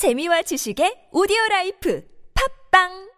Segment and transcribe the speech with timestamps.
[0.00, 2.02] 재미와 지식의 오디오 라이프
[2.70, 3.10] 팝빵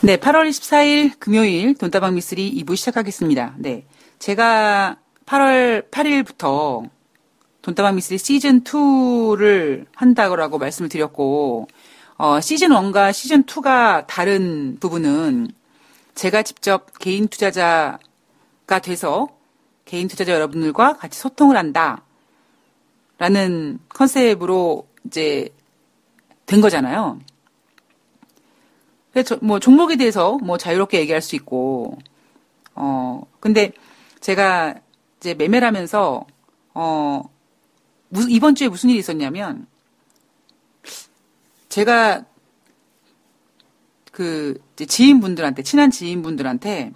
[0.00, 3.56] 네, 8월 24일 금요일 돈다방 미스리 2부 시작하겠습니다.
[3.58, 3.84] 네.
[4.18, 6.88] 제가 8월 8일부터
[7.60, 11.68] 돈다방 미스리 시즌 2를 한다고 말씀을 드렸고,
[12.16, 15.48] 어, 시즌 1과 시즌 2가 다른 부분은
[16.14, 19.28] 제가 직접 개인 투자자가 돼서
[19.84, 22.02] 개인 투자자 여러분들과 같이 소통을 한다.
[23.18, 25.50] 라는 컨셉으로 이제
[26.52, 27.18] 된 거잖아요.
[29.12, 31.98] 그래서 뭐 종목에 대해서 뭐 자유롭게 얘기할 수 있고,
[32.74, 33.72] 어, 근데
[34.20, 34.74] 제가
[35.18, 36.26] 이제 매매를 하면서,
[36.74, 37.22] 어,
[38.28, 39.66] 이번 주에 무슨 일이 있었냐면,
[41.68, 42.24] 제가
[44.10, 46.92] 그 지인분들한테, 친한 지인분들한테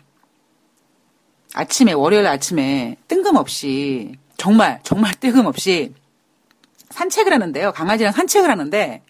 [1.55, 5.95] 아침에, 월요일 아침에 뜬금없이, 정말, 정말 뜬금없이
[6.91, 7.73] 산책을 하는데요.
[7.73, 9.03] 강아지랑 산책을 하는데,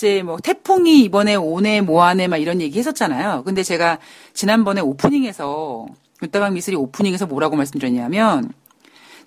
[0.00, 3.42] 이제 뭐 태풍이 이번에 오네 뭐하네 막 이런 얘기 했었잖아요.
[3.44, 3.98] 근데 제가
[4.32, 5.86] 지난번에 오프닝에서
[6.22, 8.50] 윤다방 미술이 오프닝에서 뭐라고 말씀드렸냐면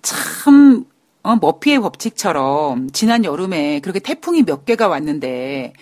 [0.02, 0.84] 참
[1.22, 5.74] 어, 머피의 법칙처럼 지난 여름에 그렇게 태풍이 몇 개가 왔는데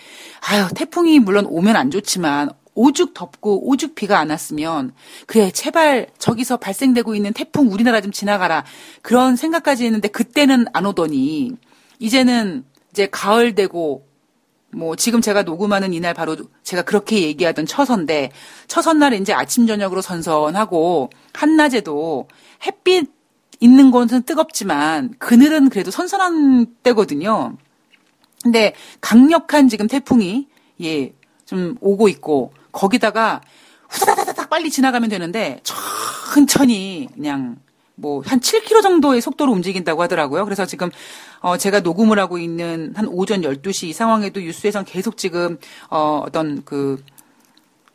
[0.47, 4.93] 아유 태풍이 물론 오면 안 좋지만 오죽 덥고 오죽 비가 안 왔으면
[5.25, 8.63] 그래 제발 저기서 발생되고 있는 태풍 우리나라 좀 지나가라
[9.01, 11.51] 그런 생각까지 했는데 그때는 안 오더니
[11.97, 14.12] 이제는 이제 가을 되고
[14.75, 18.31] 뭐 지금 제가 녹음하는 이날 바로 제가 그렇게 얘기하던 처선데
[18.67, 22.27] 처선날에 이제 아침 저녁으로 선선하고 한낮에도
[22.65, 23.09] 햇빛
[23.59, 27.55] 있는 곳은 뜨겁지만 그늘은 그래도 선선한 때거든요.
[28.43, 30.47] 근데 강력한 지금 태풍이
[30.81, 31.13] 예
[31.45, 33.41] 좀 오고 있고 거기다가
[33.89, 35.61] 후다다다닥 빨리 지나가면 되는데
[36.33, 37.57] 천천히 그냥
[37.95, 40.45] 뭐 한 7km 정도의 속도로 움직인다고 하더라고요.
[40.45, 40.89] 그래서 지금
[41.41, 45.57] 어 제가 녹음을 하고 있는 한 오전 12시 이 상황에도 뉴스에선 계속 지금
[45.89, 47.03] 어 어떤 그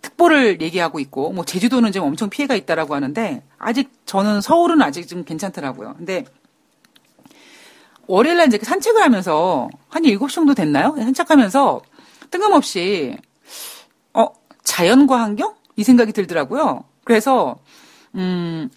[0.03, 5.25] 특보를 얘기하고 있고 뭐 제주도는 지금 엄청 피해가 있다라고 하는데 아직 저는 서울은 아직 좀
[5.25, 5.95] 괜찮더라고요.
[5.99, 6.25] 근데
[8.07, 10.95] 월요일 날 이제 산책을 하면서 한 7시 정도 됐나요?
[10.97, 11.83] 산책하면서
[12.31, 13.17] 뜬금없이
[14.15, 14.27] 어
[14.63, 16.85] 자연과 환경 이 생각이 들더라고요.
[17.05, 17.57] 그래서
[18.15, 18.71] 음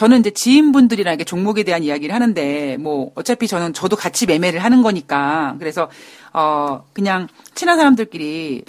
[0.00, 4.80] 저는 이제 지인분들이랑 이렇게 종목에 대한 이야기를 하는데 뭐 어차피 저는 저도 같이 매매를 하는
[4.80, 5.90] 거니까 그래서
[6.32, 8.64] 어 그냥 친한 사람들끼리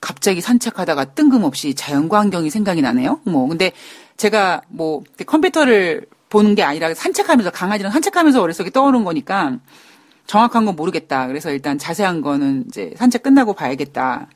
[0.00, 3.20] 갑자기 산책하다가 뜬금없이 자연과 환경이 생각이 나네요.
[3.22, 3.70] 뭐 근데
[4.16, 9.58] 제가 뭐 컴퓨터를 보는 게 아니라 산책하면서 강아지랑 산책하면서 머릿속에 떠오른 거니까
[10.26, 11.28] 정확한 건 모르겠다.
[11.28, 14.26] 그래서 일단 자세한 거는 이제 산책 끝나고 봐야겠다.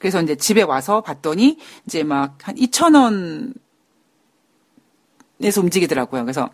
[0.00, 1.56] 그래서 이제 집에 와서 봤더니
[1.86, 3.54] 이제 막 한 2천 원
[5.40, 6.24] 에서 움직이더라고요.
[6.24, 6.50] 그래서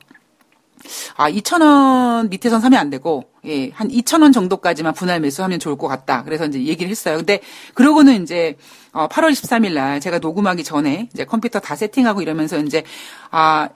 [1.17, 6.25] 아, 2,000원 밑에선 사면 안 되고, 예, 한 2,000원 정도까지만 분할 매수하면 좋을 것 같다.
[6.25, 7.17] 그래서 이제 얘기를 했어요.
[7.17, 7.41] 근데,
[7.75, 8.56] 그러고는 이제,
[8.93, 12.84] 어, 8월 13일 날 제가 녹음하기 전에 이제 컴퓨터 다 세팅하고 이러면서 이제,
[13.31, 13.69] 아,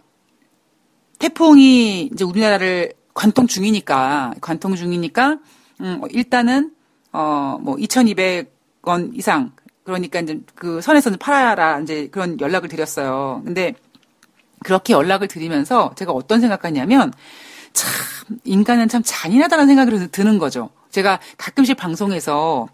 [1.19, 5.39] 태풍이 이제 우리나라를 관통 중이니까, 관통 중이니까,
[5.81, 6.73] 음, 일단은,
[7.13, 9.53] 어, 뭐, 2,200원 이상,
[9.85, 13.43] 그러니까 이제 그 선에서는 팔아라, 이제 그런 연락을 드렸어요.
[13.45, 13.75] 근데,
[14.65, 17.13] 그렇게 연락을 드리면서 제가 어떤 생각하냐면
[17.73, 17.91] 참
[18.45, 20.71] 인간은 참 잔인하다는 생각이 드는 거죠.
[20.91, 22.69] 제가 가끔씩 방송에서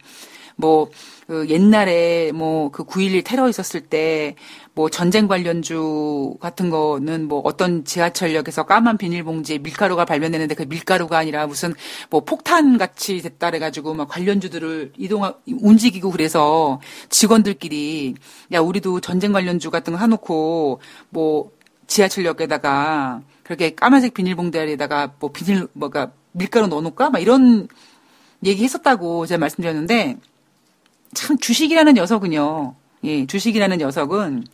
[0.56, 0.90] 뭐
[1.26, 4.36] 그 옛날에 뭐 그 9.11 테러 있었을 때
[4.74, 11.46] 뭐 전쟁 관련주 같은 거는 뭐 어떤 지하철역에서 까만 비닐봉지에 밀가루가 발견되는데 그 밀가루가 아니라
[11.46, 11.74] 무슨
[12.10, 18.14] 뭐 폭탄 같이 됐다 그래가지고 막 관련주들을 이동하 움직이고 그래서 직원들끼리
[18.52, 20.80] 야 우리도 전쟁 관련주 같은 거 사놓고
[21.10, 21.52] 뭐
[21.86, 27.10] 지하철역에다가 그렇게 까만색 비닐봉다리에다가 뭐 비닐 뭐가 밀가루 넣어놓을까?
[27.10, 27.68] 막 이런
[28.44, 30.16] 얘기 했었다고 제가 말씀드렸는데
[31.14, 32.74] 참 주식이라는 녀석은요.
[33.04, 34.46] 예 주식이라는 녀석은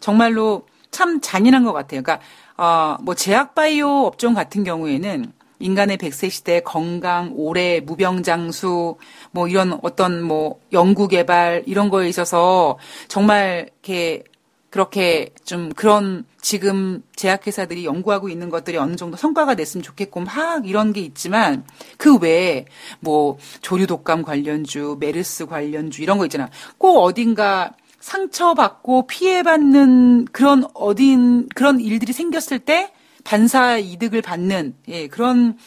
[0.00, 2.02] 정말로 참 잔인한 것 같아요.
[2.02, 2.24] 그러니까
[2.56, 8.96] 어 뭐 제약 바이오 업종 같은 경우에는 인간의 100세 시대 건강, 오래, 무병장수,
[9.30, 12.78] 뭐 이런 어떤 뭐 연구 개발 이런 거에 있어서
[13.08, 14.24] 정말 이렇게
[14.70, 20.92] 그렇게 좀 그런 지금 제약회사들이 연구하고 있는 것들이 어느 정도 성과가 냈으면 좋겠고 막 이런
[20.92, 21.64] 게 있지만
[21.98, 22.66] 그 외에
[23.00, 26.48] 뭐 조류 독감 관련주, 메르스 관련주 이런 거 있잖아.
[26.78, 32.92] 꼭 어딘가 상처받고 피해받는 그런 어딘 그런 일들이 생겼을 때
[33.24, 35.58] 반사 이득을 받는 예, 그런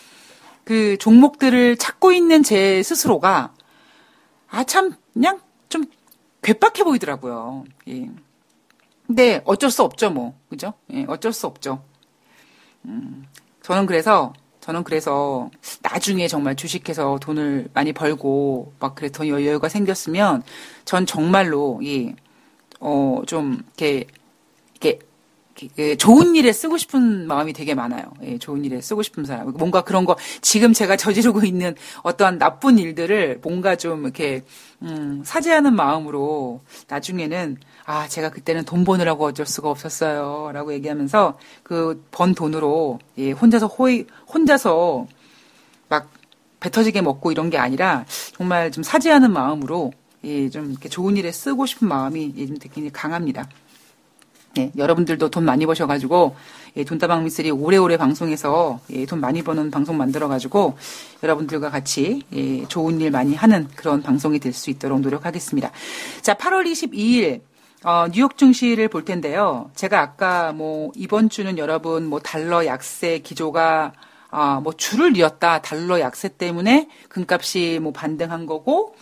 [0.64, 3.54] 그 종목들을 찾고 있는 제 스스로가
[4.50, 5.40] 아 참 그냥
[5.70, 5.86] 좀
[6.42, 7.66] 괴팍해 보이더라고요.
[7.90, 8.10] 예.
[9.14, 10.34] 근데 어쩔 수 없죠, 뭐.
[10.50, 10.74] 그죠?
[10.92, 11.84] 예, 어쩔 수 없죠.
[12.86, 13.26] 음,
[13.62, 15.52] 저는 그래서 저는 그래서
[15.82, 20.44] 나중에 정말 주식해서 돈을 많이 벌고 막 그래 더 여유가 생겼으면
[20.86, 22.16] 전 정말로 이
[22.80, 24.06] 어 좀 이렇게
[24.82, 25.00] 이렇게
[25.78, 28.04] 예, 좋은 일에 쓰고 싶은 마음이 되게 많아요.
[28.24, 29.52] 예, 좋은 일에 쓰고 싶은 사람.
[29.54, 34.44] 뭔가 그런 거 지금 제가 저지르고 있는 어떠한 나쁜 일들을 뭔가 좀 이렇게
[34.82, 42.02] 음, 사죄하는 마음으로 나중에는 아 제가 그때는 돈 버느라고 어쩔 수가 없었어요 라고 얘기하면서 그
[42.12, 45.08] 번 돈으로 예, 혼자서 호의 혼자서
[45.90, 46.08] 막
[46.64, 48.06] 배 터지게 먹고 이런 게 아니라
[48.38, 49.92] 정말 좀 사죄하는 마음으로
[50.24, 53.50] 예, 좀 이렇게 좋은 일에 쓰고 싶은 마음이 예, 좀 되게 강합니다.
[54.58, 56.38] 예, 여러분들도 돈 많이 버셔가지고
[56.78, 60.78] 예, 돈다방 미쓰리 오래오래 방송해서 예, 돈 많이 버는 방송 만들어가지고
[61.22, 65.70] 여러분들과 같이 예, 좋은 일 많이 하는 그런 방송이 될 수 있도록 노력하겠습니다.
[66.22, 67.42] 자, 8월 22일
[67.86, 69.70] 어, 뉴욕 증시를 볼 텐데요.
[69.76, 73.92] 제가 아까 뭐 이번 주는 여러분 뭐 달러 약세 기조가
[74.30, 75.62] 아, 뭐 줄을 이었다.
[75.62, 78.96] 달러 약세 때문에 금값이 뭐 반등한 거고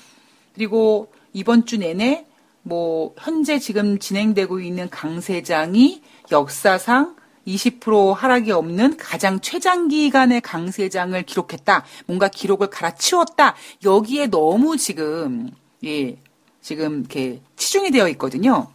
[0.55, 2.25] 그리고 이번 주 내내
[2.63, 6.01] 뭐 현재 지금 진행되고 있는 강세장이
[6.31, 11.85] 역사상 20% 하락이 없는 가장 최장기간의 강세장을 기록했다.
[12.07, 13.53] 뭔가 기록을 갈아치웠다.
[13.83, 15.51] 여기에 너무 지금
[15.85, 16.17] 예
[16.61, 18.67] 지금 이렇게 치중이 되어 있거든요.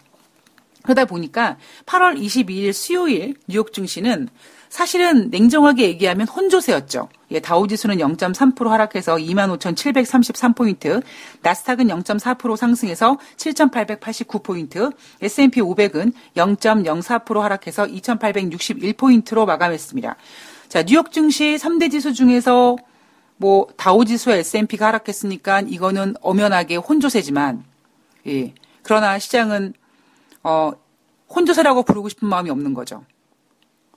[0.82, 4.28] 그러다 보니까 8월 22일 수요일 뉴욕 증시는
[4.68, 7.08] 사실은 냉정하게 얘기하면 혼조세였죠.
[7.30, 11.02] 예, 다우지수는 0.3% 하락해서 25,733포인트,
[11.42, 14.92] 나스닥은 0.4% 상승해서 7,889포인트,
[15.22, 20.16] S&P 500은 0.04% 하락해서 2,861포인트로 마감했습니다.
[20.68, 22.76] 자, 뉴욕 증시 3대 지수 중에서
[23.38, 27.64] 뭐 다우지수와 S&P가 하락했으니까 이거는 엄연하게 혼조세지만,
[28.26, 29.75] 예, 그러나 시장은
[30.43, 30.73] 어,
[31.28, 33.05] 혼조세라고 부르고 싶은 마음이 없는 거죠.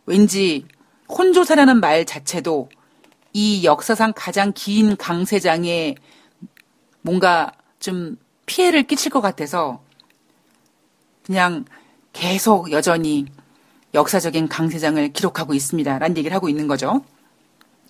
[0.06, 0.66] 왠지
[1.08, 2.70] 혼조세라는 말 자체도
[3.34, 5.96] 이 역사상 가장 긴 강세장에
[7.02, 9.84] 뭔가 좀 피해를 끼칠 것 같아서
[11.24, 11.66] 그냥
[12.14, 13.26] 계속 여전히
[13.94, 16.00] 역사적인 강세장을 기록하고 있습니다.
[16.00, 17.04] 라는 얘기를 하고 있는 거죠.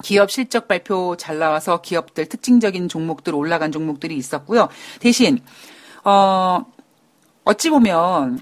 [0.04, 4.70] 기업 실적 발표 잘 나와서 기업들 특징적인 종목들 올라간 종목들이 있었고요.
[5.00, 5.40] 대신
[6.04, 6.66] 어
[7.44, 8.40] 어찌 보면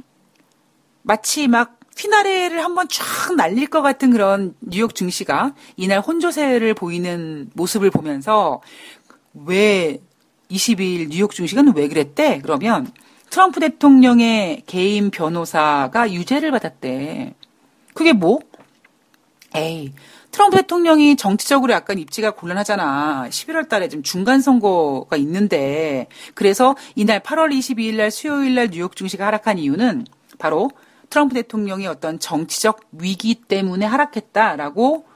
[1.04, 7.90] 마치 막 피나레를 한번 쫙 날릴 것 같은 그런 뉴욕 증시가 이날 혼조세를 보이는 모습을
[7.90, 8.62] 보면서
[9.34, 10.00] 왜
[10.52, 12.40] 22일 뉴욕 증시는 왜 그랬대?
[12.42, 12.92] 그러면
[13.30, 17.34] 트럼프 대통령의 개인 변호사가 유죄를 받았대.
[17.94, 18.40] 그게 뭐?
[19.56, 19.94] 에이,
[20.38, 23.26] 트럼프 대통령이 정치적으로 약간 입지가 곤란하잖아.
[23.30, 26.06] 11월 달에 좀 중간 선거가 있는데.
[26.36, 30.06] 그래서 이날 8월 22일 날 수요일 날 뉴욕 증시가 하락한 이유는
[30.38, 30.70] 바로
[31.10, 35.08] 트럼프 대통령의 어떤 정치적 위기 때문에 하락했다라고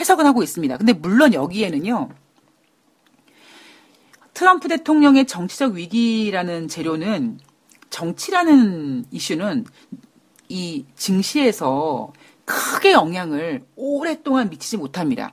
[0.00, 0.76] 해석은 하고 있습니다.
[0.76, 2.08] 근데 물론 여기에는요.
[4.34, 7.38] 트럼프 대통령의 정치적 위기라는 재료는
[7.90, 9.66] 정치라는 이슈는
[10.48, 12.12] 이 증시에서
[12.44, 15.32] 크게 영향을 오랫동안 미치지 못합니다.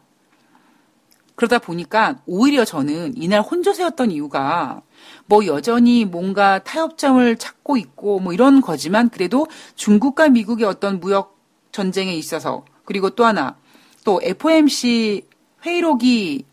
[1.36, 4.82] 그러다 보니까 오히려 저는 이날 혼조세였던 이유가
[5.26, 11.38] 뭐 여전히 뭔가 타협점을 찾고 있고 뭐 이런 거지만 그래도 중국과 미국의 어떤 무역
[11.72, 13.56] 전쟁에 있어서 그리고 또 하나
[14.04, 15.28] 또 FOMC
[15.66, 16.46] 회의록이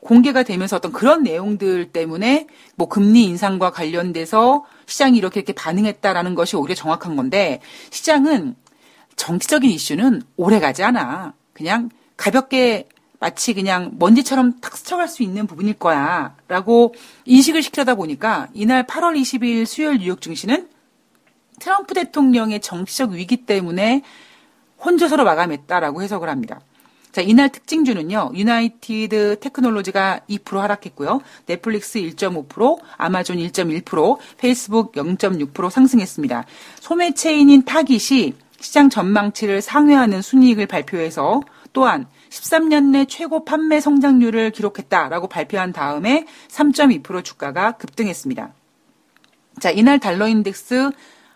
[0.00, 2.46] 공개가 되면서 어떤 그런 내용들 때문에
[2.76, 7.60] 뭐 금리 인상과 관련돼서 시장이 이렇게 이렇게 반응했다라는 것이 오히려 정확한 건데
[7.90, 8.54] 시장은
[9.18, 11.34] 정치적인 이슈는 오래 가지 않아.
[11.52, 12.88] 그냥 가볍게
[13.20, 16.34] 마치 그냥 먼지처럼 탁 스쳐갈 수 있는 부분일 거야.
[16.46, 16.94] 라고
[17.26, 20.68] 인식을 시키다 보니까 이날 8월 22일 수요일 뉴욕 증시는
[21.58, 24.02] 트럼프 대통령의 정치적 위기 때문에
[24.82, 26.60] 혼조서로 마감했다라고 해석을 합니다.
[27.10, 36.44] 자, 이날 특징주는요, 유나이티드 테크놀로지가 2% 하락했고요, 넷플릭스 1.5%, 아마존 1.1%, 페이스북 0.6% 상승했습니다.
[36.78, 41.40] 소매체인인 타깃이 시장 전망치를 상회하는 순이익을 발표해서
[41.72, 48.52] 또한 13년 내 최고 판매 성장률을 기록했다라고 발표한 다음에 3.2% 주가가 급등했습니다.
[49.60, 50.90] 자, 이날 달러 인덱스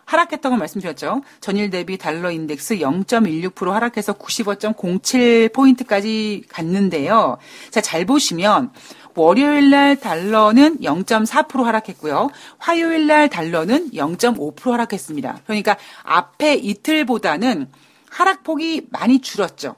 [0.04, 1.22] 하락했다고 말씀드렸죠.
[1.40, 7.38] 전일 대비 달러 인덱스 0.16% 하락해서 95.07포인트까지 갔는데요.
[7.70, 8.72] 자, 잘 보시면
[9.14, 12.30] 월요일 날 달러는 0.4% 하락했고요.
[12.58, 15.40] 화요일 날 달러는 0.5% 하락했습니다.
[15.44, 17.68] 그러니까 앞에 이틀보다는
[18.10, 19.76] 하락폭이 많이 줄었죠.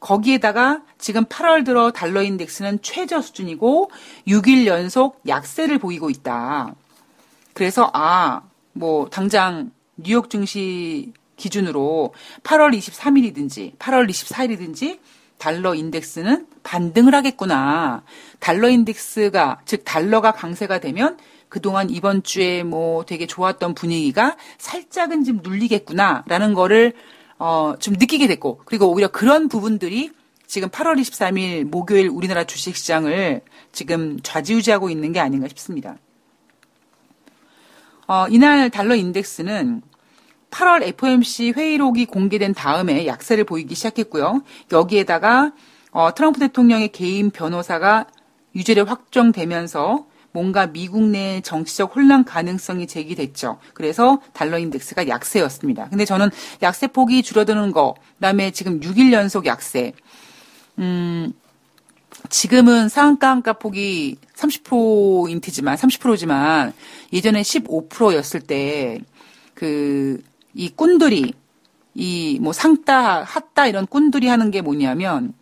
[0.00, 3.90] 거기에다가 지금 8월 들어 달러 인덱스는 최저 수준이고
[4.26, 6.74] 6일 연속 약세를 보이고 있다.
[7.52, 8.42] 그래서 아,
[8.72, 14.98] 뭐 당장 뉴욕 증시 기준으로 8월 23일이든지 8월 24일이든지
[15.38, 18.02] 달러 인덱스는 반등을 하겠구나.
[18.40, 21.16] 달러 인덱스가 즉 달러가 강세가 되면
[21.48, 26.92] 그동안 이번 주에 뭐 되게 좋았던 분위기가 살짝은 좀 눌리겠구나라는 거를
[27.38, 30.10] 어, 좀 느끼게 됐고 그리고 오히려 그런 부분들이
[30.46, 35.96] 지금 8월 23일 목요일 우리나라 주식 시장을 지금 좌지우지하고 있는 게 아닌가 싶습니다.
[38.06, 39.82] 어, 이날 달러 인덱스는
[40.50, 44.42] 8월 FOMC 회의록이 공개된 다음에 약세를 보이기 시작했고요.
[44.72, 45.52] 여기에다가
[45.90, 48.06] 어, 트럼프 대통령의 개인 변호사가
[48.54, 53.58] 유죄를 확정되면서 뭔가 미국 내 정치적 혼란 가능성이 제기됐죠.
[53.74, 55.88] 그래서 달러 인덱스가 약세였습니다.
[55.88, 56.30] 근데 저는
[56.62, 59.92] 약세 폭이 줄어드는 거, 그다음에 지금 6일 연속 약세.
[60.78, 61.32] 음,
[62.28, 66.72] 지금은 상한가 한가 폭이 30%인트지만 30%지만
[67.12, 69.00] 예전에 15%였을 때
[69.58, 70.22] 그
[70.54, 71.32] 이 꾼들이
[71.94, 75.34] 이 뭐 상따 핫따 이런 꾼들이 하는 게 뭐냐면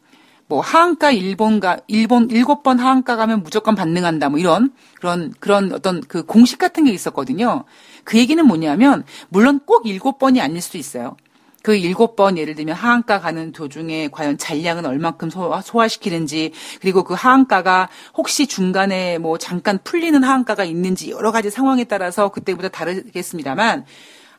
[0.48, 6.00] 뭐 하한가 일본가 일본 일곱 번 하한가 가면 무조건 반등한다 뭐 이런 그런 그런 어떤
[6.00, 7.64] 그 공식 같은 게 있었거든요.
[8.04, 11.16] 그 얘기는 뭐냐면 물론 꼭 일곱 번이 아닐 수도 있어요.
[11.62, 17.02] 그 일곱 번 예를 들면 하한가 가는 도중에 과연 잔량은 얼만큼 소화, 소화 시키는지 그리고
[17.02, 23.84] 그 하한가가 혹시 중간에 뭐 잠깐 풀리는 하한가가 있는지 여러 가지 상황에 따라서 그때보다 다르겠습니다만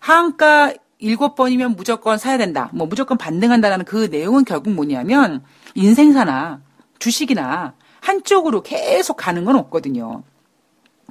[0.07, 2.71] 하한가 일곱 번이면 무조건 사야 된다.
[2.73, 5.43] 뭐 무조건 반등한다라는 그 내용은 결국 뭐냐면
[5.75, 6.61] 인생사나
[6.97, 10.23] 주식이나 한쪽으로 계속 가는 건 없거든요.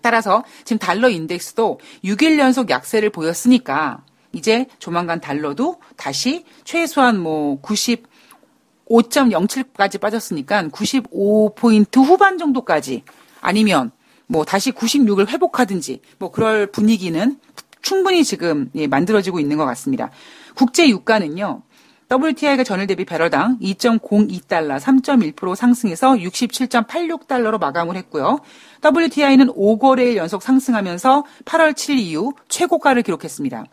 [0.01, 10.01] 따라서 지금 달러 인덱스도 6일 연속 약세를 보였으니까 이제 조만간 달러도 다시 최소한 뭐 95.07까지
[10.01, 13.05] 빠졌으니까 95포인트 후반 정도까지
[13.43, 13.91] 아니면
[14.27, 17.39] 뭐 다시 96을 회복하든지 뭐 그럴 분위기는
[17.87, 20.11] 충분히 지금 예, 만들어지고 있는 것 같습니다.
[20.57, 21.63] 국제 유가는요.
[22.11, 28.41] WTI가 전일 대비 배럴당 2.02달러 3.1% 상승해서 67.86달러로 마감을 했고요.
[28.85, 33.65] WTI는 5거래일 연속 상승하면서 8월 7일 이후 최고가를 기록했습니다.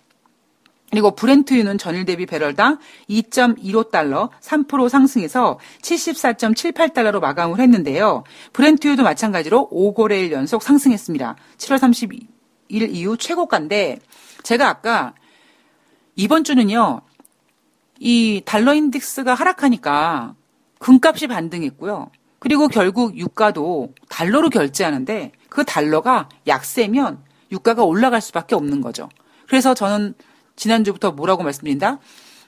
[0.91, 2.77] 그리고 브렌트유는 전일 대비 배럴당
[3.10, 8.24] 2.15달러 3% 상승해서 74.78달러로 마감을 했는데요.
[8.53, 11.36] 브렌트유도 마찬가지로 5거래일 연속 상승했습니다.
[11.58, 12.33] 7월 30
[12.74, 14.00] 일 이후 최고가인데
[14.42, 15.13] 제가 아까
[16.15, 17.01] 이번 주는요.
[18.00, 20.34] 이 달러 인덱스가 하락하니까
[20.80, 22.10] 금값이 반등했고요.
[22.39, 29.08] 그리고 결국 유가도 달러로 결제하는데 그 달러가 약세면 유가가 올라갈 수밖에 없는 거죠.
[29.48, 30.15] 그래서 저는
[30.56, 32.00] 지난주부터 뭐라고 말씀드린다?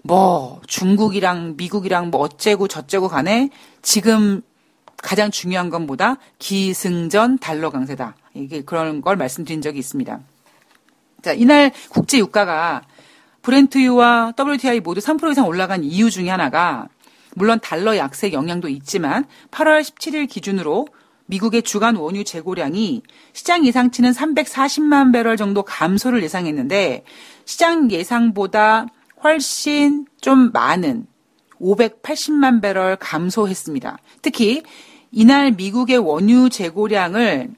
[0.03, 3.49] 뭐 중국이랑 미국이랑 뭐 어째고 저째고 간에
[3.83, 4.41] 지금
[4.97, 8.15] 가장 중요한 건 보다 기승전 달러 강세다.
[8.35, 10.19] 이게 그런 걸 말씀드린 적이 있습니다.
[11.21, 12.83] 자, 이날 국제 유가가
[13.41, 16.87] 브렌트유와 WTI 모두 3% 이상 올라간 이유 중에 하나가
[17.35, 20.87] 물론 달러 약세 영향도 있지만 8월 17일 기준으로
[21.27, 23.01] 미국의 주간 원유 재고량이
[23.33, 27.03] 시장 예상치는 340만 배럴 정도 감소를 예상했는데
[27.45, 28.87] 시장 예상보다
[29.23, 31.07] 훨씬 좀 많은
[31.59, 33.97] 580만 배럴 감소했습니다.
[34.21, 34.61] 특히
[35.11, 37.49] 이날 미국의 원유 재고량을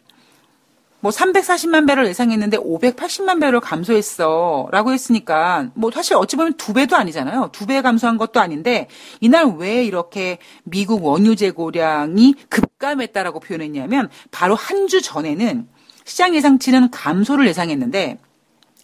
[1.00, 4.68] 뭐 340만 배럴 예상했는데 580만 배럴 감소했어.
[4.72, 7.50] 라고 했으니까 뭐 사실 어찌 보면 두 배도 아니잖아요.
[7.54, 8.88] 두 배 감소한 것도 아닌데
[9.20, 15.68] 이날 왜 이렇게 미국 원유 재고량이 급감했다라고 표현했냐면 바로 한 주 전에는
[16.06, 18.18] 시장 예상치는 감소를 예상했는데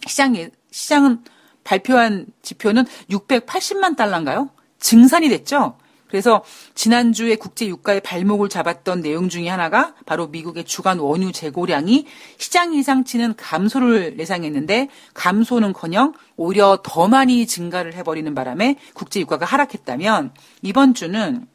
[0.06, 1.24] 시장 예, 시장은
[1.64, 4.50] 발표한 지표는 680만 달러인가요?
[4.80, 5.78] 증산이 됐죠.
[6.14, 6.44] 그래서
[6.76, 12.06] 지난주에 국제 유가의 발목을 잡았던 내용 중에 하나가 바로 미국의 주간 원유 재고량이
[12.38, 20.30] 시장 예상치는 감소를 예상했는데 감소는커녕 오히려 더 많이 증가를 해버리는 바람에 국제 유가가 하락했다면
[20.62, 21.48] 이번 주는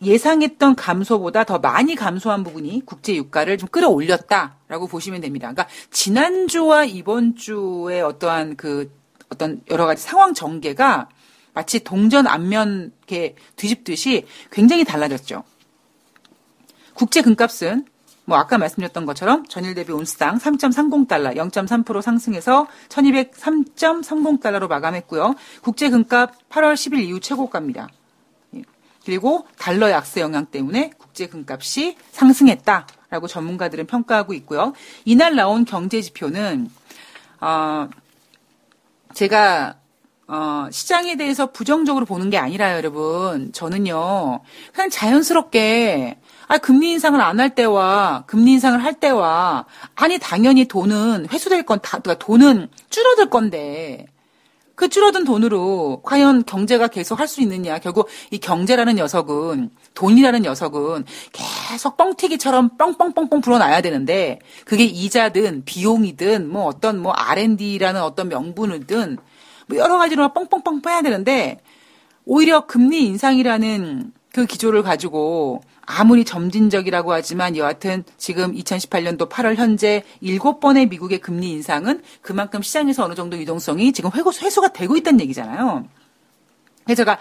[0.00, 5.50] 예상했던 감소보다 더 많이 감소한 부분이 국제 유가를 좀 끌어올렸다라고 보시면 됩니다.
[5.50, 8.96] 그러니까 지난주와 이번 주의 어떠한 그
[9.30, 11.08] 어떤 여러 가지 상황 전개가
[11.58, 15.42] 마치 동전 앞면 이렇게 뒤집듯이 굉장히 달라졌죠.
[16.94, 17.84] 국제 금값은
[18.26, 25.34] 뭐 아까 말씀드렸던 것처럼 전일 대비 온스당 3.30달러, 0.3% 상승해서 1203.30달러로 마감했고요.
[25.60, 27.88] 국제 금값 8월 10일 이후 최고가입니다.
[28.54, 28.62] 예.
[29.04, 34.74] 그리고 달러 약세 영향 때문에 국제 금값이 상승했다라고 전문가들은 평가하고 있고요.
[35.04, 36.70] 이날 나온 경제 지표는
[37.40, 37.88] 어
[39.12, 39.80] 제가
[40.30, 43.50] 어, 시장에 대해서 부정적으로 보는 게 아니라 여러분.
[43.52, 44.40] 저는요,
[44.74, 46.18] 그냥 자연스럽게,
[46.48, 51.78] 아, 금리 인상을 안 할 때와, 금리 인상을 할 때와, 아니, 당연히 돈은 회수될 건
[51.82, 54.06] 다, 그러니까 돈은 줄어들 건데,
[54.74, 57.78] 그 줄어든 돈으로 과연 경제가 계속 할 수 있느냐.
[57.78, 66.66] 결국 이 경제라는 녀석은 돈이라는 녀석은 계속 뻥튀기처럼 뻥뻥뻥뻥 불어나야 되는데 그게 이자든 비용이든 뭐
[66.66, 69.18] 어떤 뭐 R&D라는 어떤 명분이든
[69.68, 71.60] 뭐 여러 가지로 뻥뻥뻥 빼야 되는데
[72.24, 80.90] 오히려 금리 인상이라는 그 기조를 가지고 아무리 점진적이라고 하지만 여하튼 지금 2018년도 8월 현재 7번의
[80.90, 85.88] 미국의 금리 인상은 그만큼 시장에서 어느 정도 유동성이 지금 회수, 회수가 되고 있다는 얘기잖아요.
[86.84, 87.18] 그래서 제가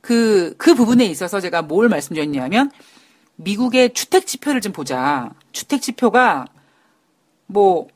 [0.00, 2.70] 그, 그 부분에 있어서 제가 뭘 말씀드렸냐면
[3.36, 5.30] 미국의 주택 지표를 좀 보자.
[5.52, 6.46] 주택 지표가
[7.46, 7.88] 뭐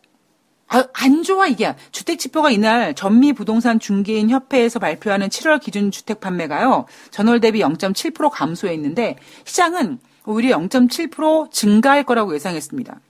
[0.72, 6.18] 아, 안 좋아 이게 주택 지표가 이날 전미 부동산 중개인 협회에서 발표하는 7월 기준 주택
[6.20, 13.00] 판매가요 전월 대비 0.7% 감소했는데 시장은 오히려 0.7% 증가할 거라고 예상했습니다.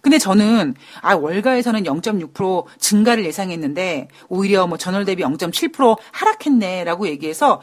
[0.00, 7.60] 근데 저는 아 월가에서는 0.6% 증가를 예상했는데 오히려 뭐 전월 대비 0.7% 하락했네라고 얘기해서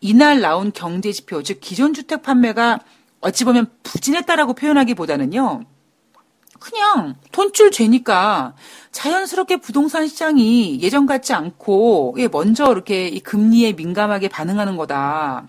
[0.00, 2.80] 이날 나온 경제 지표 즉 기존 주택 판매가
[3.20, 5.75] 어찌 보면 부진했다라고 표현하기보다는요.
[6.60, 8.54] 그냥 돈줄 죄니까
[8.92, 15.48] 자연스럽게 부동산 시장이 예전 같지 않고 예, 먼저 이렇게 이 금리에 민감하게 반응하는 거다.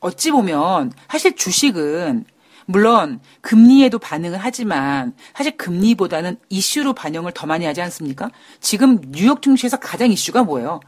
[0.00, 2.24] 어찌 보면 사실 주식은
[2.66, 8.30] 물론 금리에도 반응을 하지만 사실 금리보다는 이슈로 반영을 더 많이 하지 않습니까?
[8.60, 10.80] 지금 뉴욕 증시에서 가장 이슈가 뭐예요?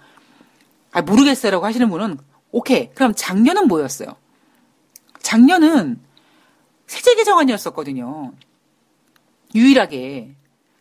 [0.93, 2.19] 아 모르겠어요라고 하시는 분은
[2.53, 4.09] 오케이 그럼 작년은 뭐였어요?
[5.21, 6.01] 작년은
[6.87, 8.33] 세제 개정안이었었거든요.
[9.55, 10.35] 유일하게.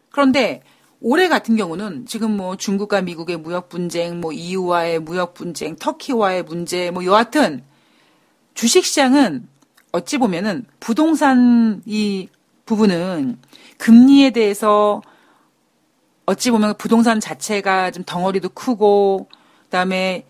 [0.10, 0.62] 그런데
[1.02, 6.92] 올해 같은 경우는 지금 뭐 중국과 미국의 무역 분쟁, 뭐 EU와의 무역 분쟁, 터키와의 문제,
[6.92, 7.64] 뭐 여하튼
[8.54, 9.48] 주식 시장은
[9.92, 12.30] 어찌 보면은 부동산 이
[12.66, 13.38] 부분은
[13.78, 15.02] 금리에 대해서
[16.26, 19.28] 어찌 보면 부동산 자체가 좀 덩어리도 크고
[19.66, 20.26] 그다음에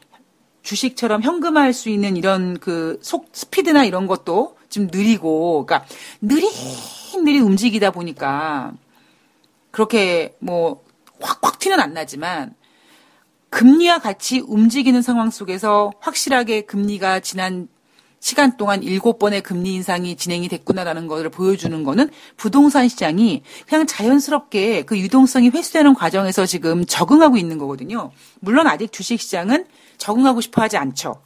[0.63, 5.87] 주식처럼 현금화할 수 있는 이런 그 속 스피드나 이런 것도 좀 느리고 그러니까
[6.21, 6.49] 느리
[7.13, 8.73] 느릿느릿 움직이다 보니까
[9.71, 10.83] 그렇게 뭐
[11.21, 12.55] 확확 티는 안 나지만
[13.49, 17.67] 금리와 같이 움직이는 상황 속에서 확실하게 금리가 지난
[18.19, 24.83] 시간 동안 일곱 번의 금리 인상이 진행이 됐구나라는 것을 보여주는 거는 부동산 시장이 그냥 자연스럽게
[24.83, 28.11] 그 유동성이 회수되는 과정에서 지금 적응하고 있는 거거든요.
[28.39, 29.65] 물론 아직 주식 시장은
[29.97, 31.21] 적응하고 싶어 하지 않죠.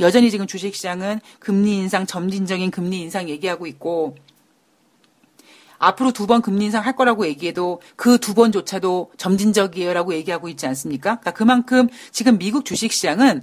[0.00, 4.16] 여전히 지금 주식 시장은 금리 인상, 점진적인 금리 인상 얘기하고 있고
[5.82, 11.16] 앞으로 두 번 금리 인상 할 거라고 얘기해도 그 두 번조차도 점진적이에요라고 얘기하고 있지 않습니까?
[11.16, 13.42] 그러니까 그만큼 지금 미국 주식 시장은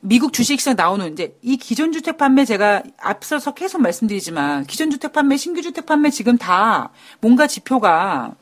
[0.00, 5.36] 미국 주식시장 나오는 이제 이 기존 주택 판매 제가 앞서서 계속 말씀드리지만 기존 주택 판매,
[5.36, 8.34] 신규 주택 판매 지금 다 뭔가 지표가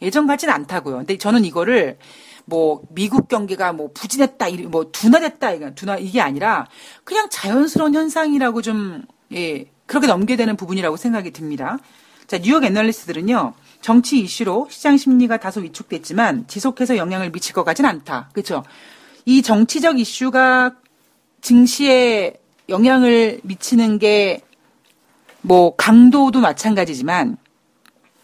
[0.00, 0.98] 예전 같진 않다고요.
[0.98, 1.98] 근데 저는 이거를
[2.44, 6.66] 뭐 미국 경기가 뭐 부진했다, 뭐 둔화됐다, 이게 둔화 이게 아니라
[7.04, 11.78] 그냥 자연스러운 현상이라고 좀 예, 그렇게 넘게 되는 부분이라고 생각이 듭니다.
[12.32, 13.52] 자, 뉴욕 애널리스트들은요.
[13.82, 18.30] 정치 이슈로 시장 심리가 다소 위축됐지만 지속해서 영향을 미칠 것 같진 않다.
[18.32, 18.64] 그렇죠?
[19.26, 20.74] 이 정치적 이슈가
[21.42, 22.40] 증시에
[22.70, 24.40] 영향을 미치는 게
[25.42, 27.36] 뭐 강도도 마찬가지지만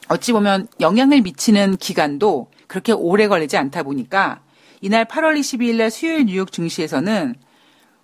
[0.08, 4.40] 어찌 보면 영향을 미치는 기간도 그렇게 오래 걸리지 않다 보니까
[4.80, 7.34] 이날 8월 22일 날 수요일 뉴욕 증시에서는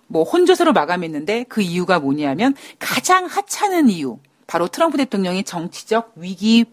[0.05, 6.65] 뭐 혼조세로 마감했는데 그 이유가 뭐냐면 가장 하찮은 이유 바로 트럼프 대통령의 정치적 위기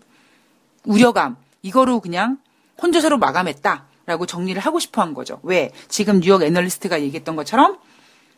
[0.84, 2.38] 우려감 이거로 그냥
[2.82, 5.40] 혼조세로 마감했다라고 정리를 하고 싶어 한 거죠.
[5.42, 5.70] 왜?
[5.88, 7.78] 지금 뉴욕 애널리스트가 얘기했던 것처럼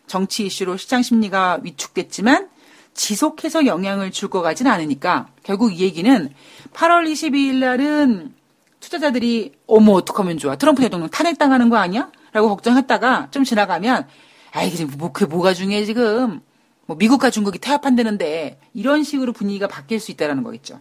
[0.07, 2.51] 정치 이슈로 시장 심리가 위축됐지만
[2.95, 6.33] 지속해서 영향을 줄 것 같지는 않으니까 결국 이 얘기는
[6.73, 8.35] 8월 22일 날은
[8.81, 12.11] 투자자들이 어머 어떡하면 좋아 트럼프 대통령 탄핵당하는 거 아니야?
[12.33, 14.07] 라고 걱정했다가 좀 지나가면
[14.53, 16.41] 아이 뭐 그게 뭐가 중요해 지금
[16.87, 20.81] 뭐 미국과 중국이 태합한다는데 이런 식으로 분위기가 바뀔 수 있다라는 거겠죠.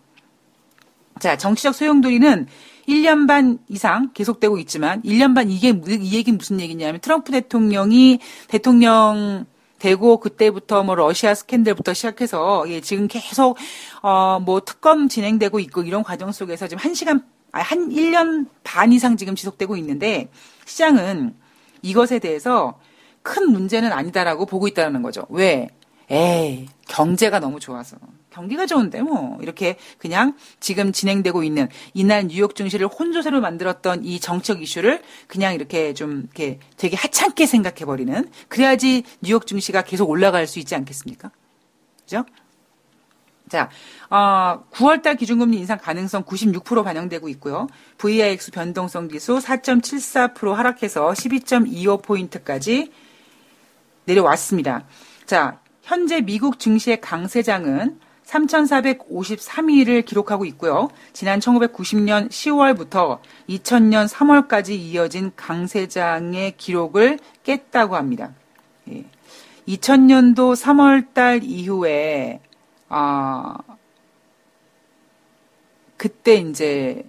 [1.19, 2.47] 자, 정치적 소용돌이는
[2.87, 9.45] 1년 반 이상 계속되고 있지만 1년 반 이게 이 얘기는 무슨 얘기냐면 트럼프 대통령이 대통령
[9.79, 13.57] 되고 그때부터 뭐 러시아 스캔들부터 시작해서 예, 지금 계속
[14.01, 19.35] 어 뭐 특검 진행되고 있고 이런 과정 속에서 지금 1시간 한 1년 반 이상 지금
[19.35, 20.29] 지속되고 있는데
[20.65, 21.35] 시장은
[21.81, 22.79] 이것에 대해서
[23.21, 25.25] 큰 문제는 아니다라고 보고 있다는 거죠.
[25.29, 25.69] 왜?
[26.13, 27.97] 에이, 경제가 너무 좋아서.
[28.29, 34.61] 경기가 좋은데 뭐 이렇게 그냥 지금 진행되고 있는 이날 뉴욕 증시를 혼조세로 만들었던 이 정책
[34.61, 40.59] 이슈를 그냥 이렇게 좀 이렇게 되게 하찮게 생각해 버리는 그래야지 뉴욕 증시가 계속 올라갈 수
[40.59, 41.31] 있지 않겠습니까?
[42.01, 42.25] 그죠?
[43.49, 43.69] 자,
[44.09, 47.67] 어, 9월달 기준금리 인상 가능성 96% 반영되고 있고요.
[47.97, 52.91] VIX 변동성 지수 4.74% 하락해서 12.25포인트까지
[54.05, 54.85] 내려왔습니다.
[55.25, 60.89] 자, 현재 미국 증시의 강세장은 3,453일을 기록하고 있고요.
[61.11, 63.19] 지난 1990년 10월부터
[63.49, 68.31] 2000년 3월까지 이어진 강세장의 기록을 깼다고 합니다.
[68.89, 69.03] 예.
[69.67, 72.39] 2000년도 3월달 이후에
[72.87, 73.57] 아
[75.97, 77.05] 그때 이제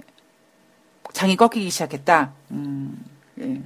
[1.12, 2.32] 장이 꺾이기 시작했다.
[2.50, 3.04] 음,
[3.38, 3.62] 예.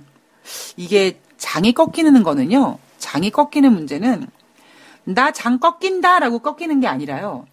[0.77, 2.79] 이게 장이 꺾이는 거는요.
[2.99, 4.27] 장이 꺾이는 문제는
[5.14, 7.47] 나 장 꺾인다라고 꺾이는 게 아니라요.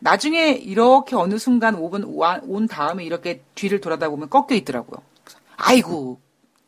[0.00, 5.00] 나중에 이렇게 어느 순간 5분 온 다음에 이렇게 뒤를 돌아다 보면 꺾여 있더라고요.
[5.56, 6.20] 아이고,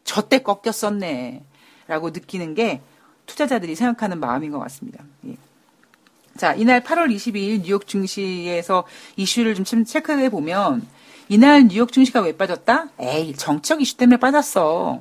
[0.04, 1.42] 저때 꺾였었네.
[1.88, 2.80] 라고 느끼는 게
[3.26, 5.02] 투자자들이 생각하는 마음인 것 같습니다.
[5.26, 5.36] 예.
[6.36, 8.84] 자, 이날 8월 22일 뉴욕 증시에서
[9.16, 10.86] 이슈를 좀 체크해 보면
[11.28, 12.88] 이날 뉴욕 증시가 왜 빠졌다?
[13.00, 15.00] 에이, 정책 이슈 때문에 빠졌어.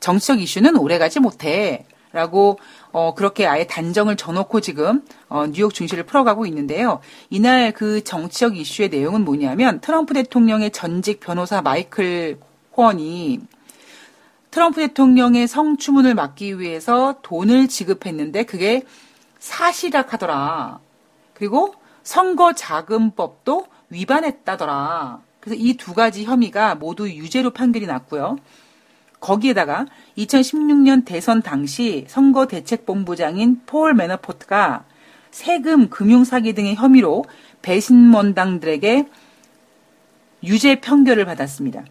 [0.00, 1.86] 정치적 이슈는 오래 가지 못해.
[2.12, 2.58] 라고
[2.94, 7.00] 어, 그렇게 아예 단정을 져놓고 지금 어, 뉴욕 증시를 풀어가고 있는데요.
[7.28, 12.38] 이날 그 정치적 이슈의 내용은 뭐냐면 트럼프 대통령의 전직 변호사 마이클
[12.70, 13.40] 코언이
[14.52, 18.84] 트럼프 대통령의 성추문을 막기 위해서 돈을 지급했는데 그게
[19.40, 20.78] 사실이라 하더라.
[21.34, 25.18] 그리고 선거자금법도 위반했다더라.
[25.40, 28.38] 그래서 이 두 가지 혐의가 모두 유죄로 판결이 났고요.
[29.24, 29.86] 거기에다가
[30.18, 34.84] 2016년 대선 당시 선거 대책본부장인 폴 매너포트가
[35.30, 37.24] 세금, 금융 사기 등의 혐의로
[37.62, 39.08] 배신원당들에게
[40.44, 41.84] 유죄 판결을 받았습니다.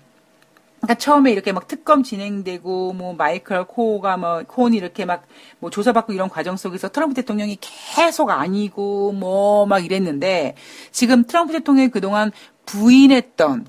[0.78, 5.24] 그러니까 처음에 이렇게 막 특검 진행되고 뭐 마이클 코가 뭐 코온이 이렇게 막
[5.60, 10.56] 뭐 조사받고 이런 과정 속에서 트럼프 대통령이 계속 아니고 뭐 막 이랬는데
[10.92, 12.32] 지금 트럼프 대통령이 그동안
[12.66, 13.66] 부인했던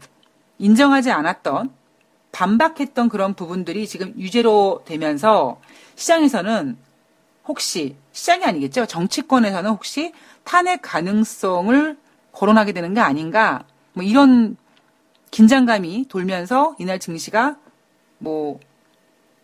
[0.58, 1.70] 인정하지 않았던
[2.34, 5.60] 반박했던 그런 부분들이 지금 유죄로 되면서
[5.94, 6.76] 시장에서는
[7.46, 8.86] 혹시 시장이 아니겠죠.
[8.86, 11.96] 정치권에서는 혹시 탄핵 가능성을
[12.32, 14.56] 거론하게 되는 게 아닌가 뭐 이런
[15.30, 17.56] 긴장감이 돌면서 이날 증시가
[18.18, 18.58] 뭐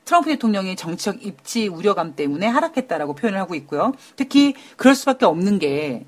[0.05, 3.93] 트럼프 대통령의 정치적 입지 우려감 때문에 하락했다라고 표현을 하고 있고요.
[4.17, 6.07] 특히 그럴 수밖에 없는 게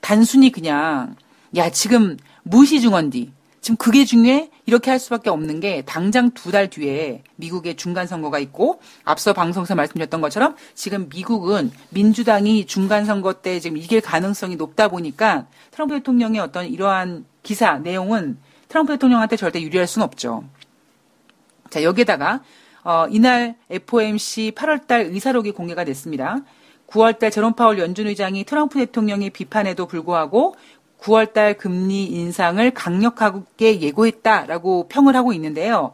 [0.00, 1.16] 단순히 그냥
[1.56, 4.50] 야 지금 무시 중원디 지금 그게 중요해?
[4.66, 9.74] 이렇게 할 수밖에 없는 게 당장 두 달 뒤에 미국의 중간 선거가 있고 앞서 방송에서
[9.74, 16.40] 말씀드렸던 것처럼 지금 미국은 민주당이 중간 선거 때 지금 이길 가능성이 높다 보니까 트럼프 대통령의
[16.40, 20.44] 어떤 이러한 기사 내용은 트럼프 대통령한테 절대 유리할 수는 없죠.
[21.68, 22.42] 자, 여기에다가
[22.82, 26.38] 어, 이날 FOMC 8월달 의사록이 공개가 됐습니다.
[26.86, 30.56] 9월달 제롬 파월 연준 의장이 트럼프 대통령의 비판에도 불구하고
[31.00, 35.92] 9월달 금리 인상을 강력하게 예고했다라고 평을 하고 있는데요.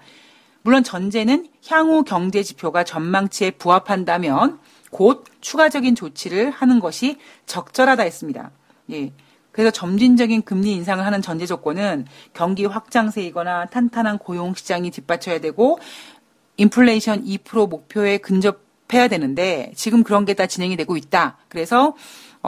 [0.63, 4.59] 물론 전제는 향후 경제 지표가 전망치에 부합한다면
[4.91, 8.51] 곧 추가적인 조치를 하는 것이 적절하다 했습니다.
[8.93, 9.13] 예.
[9.53, 15.79] 그래서 점진적인 금리 인상을 하는 전제 조건은 경기 확장세이거나 탄탄한 고용 시장이 뒷받쳐야 되고
[16.59, 21.39] 인플레이션 2% 목표에 근접해야 되는데 지금 그런 게 다 진행이 되고 있다.
[21.49, 21.95] 그래서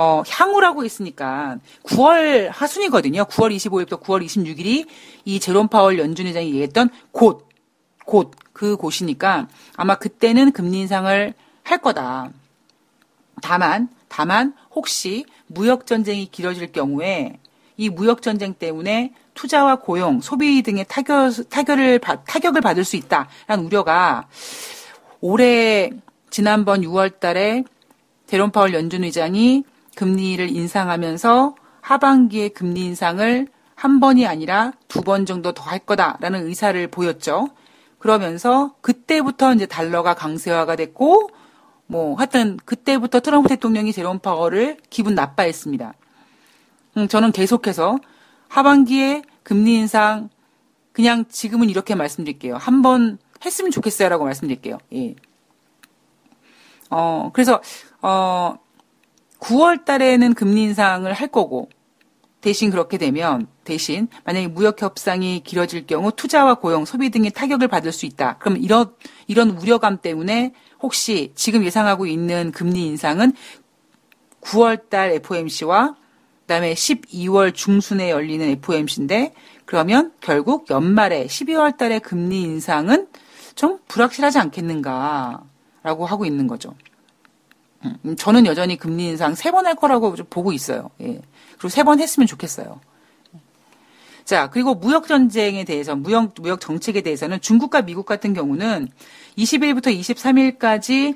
[0.00, 3.24] 어, 향후라고 했으니까 9월 하순이거든요.
[3.24, 4.86] 9월 25일부터 9월 26일이
[5.24, 7.48] 이 제롬 파월 연준 의장이 얘기했던 곳,
[8.06, 11.34] 곳, 그 곳이니까 아마 그때는 금리 인상을
[11.64, 12.30] 할 거다.
[13.42, 17.40] 다만, 다만 혹시 무역 전쟁이 길어질 경우에
[17.76, 24.28] 이 무역 전쟁 때문에 투자와 고용, 소비 등의 타격, 타격을, 타격을 받을 수 있다라는 우려가
[25.20, 25.90] 올해
[26.30, 27.64] 지난번 6월 달에
[28.28, 29.64] 데론 파월 연준 의장이
[29.98, 36.86] 금리를 인상하면서 하반기에 금리 인상을 한 번이 아니라 두 번 정도 더 할 거다라는 의사를
[36.86, 37.48] 보였죠.
[37.98, 41.30] 그러면서 그때부터 이제 달러가 강세화가 됐고
[41.88, 45.92] 뭐 하여튼 그때부터 트럼프 대통령이 제롬 파워를 기분 나빠했습니다.
[46.98, 47.98] 음, 저는 계속해서
[48.46, 50.30] 하반기에 금리 인상
[50.92, 52.56] 그냥 지금은 이렇게 말씀드릴게요.
[52.56, 54.78] 한 번 했으면 좋겠어요라고 말씀드릴게요.
[54.94, 55.16] 예.
[56.90, 57.60] 어 그래서
[58.00, 58.58] 어
[59.40, 61.68] 9월 달에는 금리 인상을 할 거고
[62.40, 67.92] 대신 그렇게 되면 대신 만약에 무역 협상이 길어질 경우 투자와 고용, 소비 등의 타격을 받을
[67.92, 68.38] 수 있다.
[68.38, 68.94] 그럼 이런
[69.26, 73.32] 이런 우려감 때문에 혹시 지금 예상하고 있는 금리 인상은
[74.40, 75.96] 9월 달 FOMC와
[76.42, 83.08] 그다음에 12월 중순에 열리는 FOMC인데 그러면 결국 연말에 12월 달에 금리 인상은
[83.54, 86.74] 좀 불확실하지 않겠는가라고 하고 있는 거죠.
[87.84, 90.90] 음, 저는 여전히 금리 인상 세 번 할 거라고 보고 있어요.
[91.00, 91.20] 예.
[91.58, 92.80] 그리고 세 번 했으면 좋겠어요.
[94.24, 98.88] 자, 그리고 무역 전쟁에 대해서 무역 무역 정책에 대해서는 중국과 미국 같은 경우는
[99.38, 101.14] 20일부터 23일까지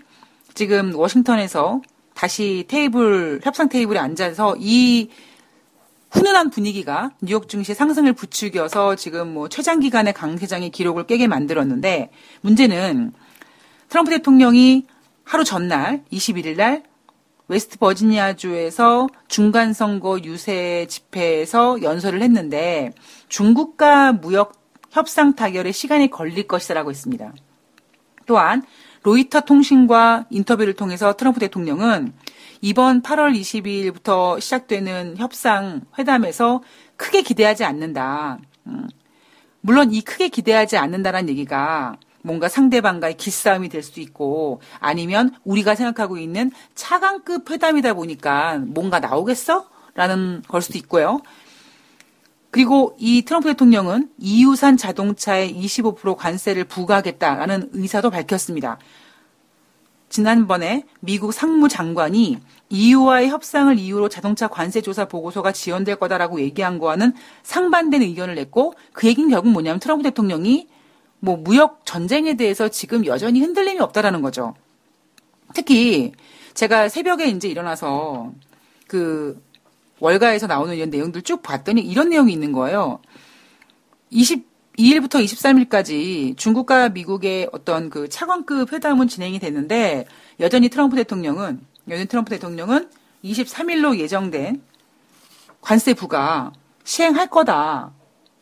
[0.54, 1.82] 지금 워싱턴에서
[2.14, 5.10] 다시 테이블 협상 테이블에 앉아서 이
[6.10, 12.10] 훈훈한 분위기가 뉴욕 증시 상승을 부추겨서 지금 뭐 최장 기간의 강세장의 기록을 깨게 만들었는데
[12.42, 13.12] 문제는
[13.88, 14.86] 트럼프 대통령이
[15.32, 16.82] 하루 전날 21일 날
[17.48, 22.92] 웨스트 버지니아주에서 중간 선거 유세 집회에서 연설을 했는데
[23.30, 24.52] 중국과 무역
[24.90, 27.32] 협상 타결에 시간이 걸릴 것이라고 했습니다.
[28.26, 28.62] 또한
[29.04, 32.12] 로이터 통신과 인터뷰를 통해서 트럼프 대통령은
[32.60, 36.62] 이번 8월 22일부터 시작되는 협상 회담에서
[36.98, 38.38] 크게 기대하지 않는다.
[38.66, 38.86] 음.
[39.62, 46.18] 물론 이 크게 기대하지 않는다는 얘기가 뭔가 상대방과의 기싸움이 될 수도 있고 아니면 우리가 생각하고
[46.18, 49.68] 있는 차관급 회담이다 보니까 뭔가 나오겠어?
[49.94, 51.20] 라는 걸 수도 있고요.
[52.50, 58.78] 그리고 이 트럼프 대통령은 이유산 자동차에 25% 관세를 부과하겠다라는 의사도 밝혔습니다.
[60.10, 68.02] 지난번에 미국 상무장관이 EU와의 협상을 이유로 자동차 관세 조사 보고서가 지연될 거다라고 얘기한 거와는 상반된
[68.02, 70.68] 의견을 냈고 그 얘기는 결국 뭐냐면 트럼프 대통령이
[71.24, 74.56] 뭐 무역 전쟁에 대해서 지금 여전히 흔들림이 없다라는 거죠.
[75.54, 76.10] 특히
[76.52, 78.32] 제가 새벽에 이제 일어나서
[78.88, 79.40] 그
[80.00, 82.98] 월가에서 나오는 이런 내용들 쭉 봤더니 이런 내용이 있는 거예요.
[84.10, 90.06] 22일부터 23일까지 중국과 미국의 어떤 그 차관급 회담은 진행이 됐는데
[90.40, 92.90] 여전히 트럼프 대통령은 여전히 트럼프 대통령은
[93.22, 94.60] 23일로 예정된
[95.60, 97.92] 관세 부가 시행할 거다.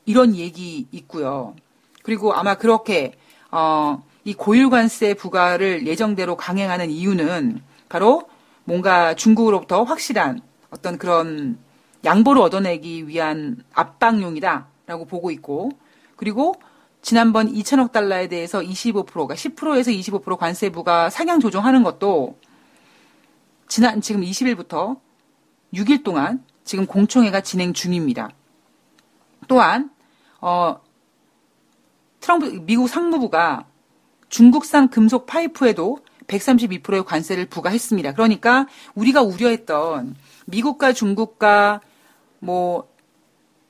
[0.07, 1.55] 이런 얘기 있고요.
[2.03, 3.15] 그리고 아마 그렇게
[3.51, 8.29] 어, 이 고율관세 부과를 예정대로 강행하는 이유는 바로
[8.65, 11.59] 뭔가 중국으로부터 확실한 어떤 그런
[12.05, 15.71] 양보를 얻어내기 위한 압박용이다라고 보고 있고
[16.17, 16.55] 그리고
[17.03, 22.39] 지난번 2천억 달러에 대해서 25%가 10%에서 25% 관세 부가 상향 조정하는 것도
[23.69, 24.99] 지난 지금 20일부터
[25.73, 28.31] 6일 동안 지금 공청회가 진행 중입니다.
[29.49, 29.91] 또한
[30.41, 30.81] 어
[32.31, 33.67] 트럼프 미국 상무부가
[34.29, 38.13] 중국산 금속 파이프에도 132%의 관세를 부과했습니다.
[38.13, 40.15] 그러니까 우리가 우려했던
[40.47, 41.81] 미국과 중국과
[42.39, 42.89] 뭐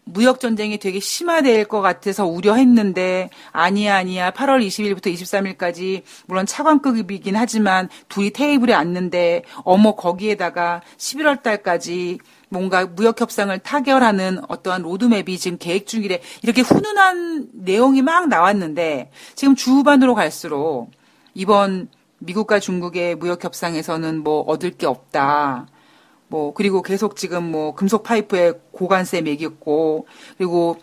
[0.04, 7.88] 무역 전쟁이 되게 심화될 것 같아서 우려했는데 아니야 아니야 8월 20일부터 23일까지 물론 차관급이긴 하지만
[8.08, 12.18] 둘이 테이블에 앉는데 어머 거기에다가 11월 달까지
[12.50, 16.20] 뭔가 무역 협상을 타결하는 어떠한 로드맵이 지금 계획 중이래.
[16.42, 20.90] 이렇게 훈훈한 내용이 막 나왔는데 지금 주후반으로 갈수록
[21.32, 25.68] 이번 미국과 중국의 무역 협상에서는 뭐 얻을 게 없다.
[26.26, 30.76] 뭐 그리고 계속 지금 뭐 금속 파이프에 고관세 매겼고 그리고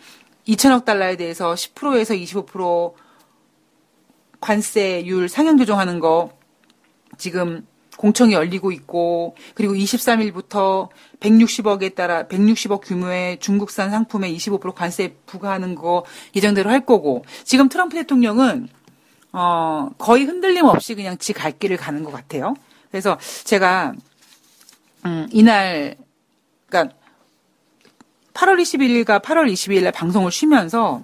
[0.48, 2.94] 2천억 달러에 대해서 10%에서 25%
[4.40, 6.32] 관세율 상향 조정하는 거
[7.18, 15.76] 지금 공청이 열리고 있고 그리고 23일부터 160억에 따라 160억 규모의 중국산 상품에 25% 관세 부과하는
[15.76, 16.06] 거
[16.36, 18.70] 예정대로 할 거고 지금 트럼프 대통령은
[19.34, 22.56] 어 거의 흔들림 없이 그냥 지 갈 길을 가는 것 같아요.
[22.90, 23.94] 그래서 제가
[25.06, 25.96] 음 이날
[26.70, 26.96] 그러니까
[28.34, 31.04] 8월 21일과 8월 22일 날 방송을 쉬면서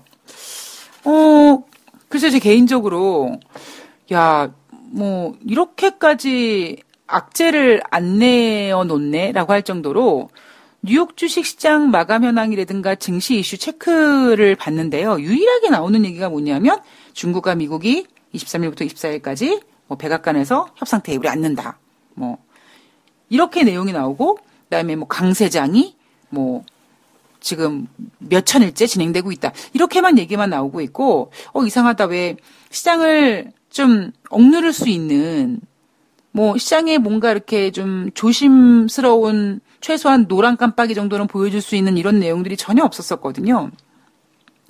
[1.06, 1.64] 어
[2.08, 3.40] 글쎄 제 개인적으로
[4.14, 4.54] 야
[4.94, 6.78] 뭐, 이렇게까지
[7.08, 10.30] 악재를 안 내어 놓네라고 할 정도로
[10.84, 15.20] 뉴욕 주식 시장 마감 현황이라든가 증시 이슈 체크를 봤는데요.
[15.20, 16.80] 유일하게 나오는 얘기가 뭐냐면
[17.14, 21.80] 중국과 미국이 23일부터 24일까지 뭐 백악관에서 협상 테이블에 앉는다.
[22.16, 22.38] 뭐
[23.30, 25.96] 이렇게 내용이 나오고 그다음에 뭐 강세장이
[26.30, 26.64] 뭐
[27.40, 27.88] 지금
[28.20, 29.54] 몇 천일째 진행되고 있다.
[29.74, 32.36] 이렇게만 얘기만 나오고 있고 어 이상하다 왜
[32.72, 35.60] 시장을 좀 억누를 수 있는
[36.32, 42.56] 뭐 시장에 뭔가 이렇게 좀 조심스러운 최소한 노란 깜빡이 정도는 보여줄 수 있는 이런 내용들이
[42.56, 43.72] 전혀 없었었거든요.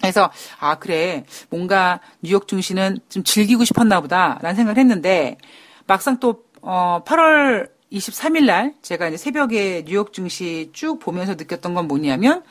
[0.01, 5.37] 그래서 아 그래 뭔가 뉴욕 증시는 좀 즐기고 싶었나 보다라는 생각을 했는데
[5.85, 11.87] 막상 또 어, 8월 23일 날 제가 이제 새벽에 뉴욕 증시 쭉 보면서 느꼈던 건
[11.87, 12.41] 뭐냐면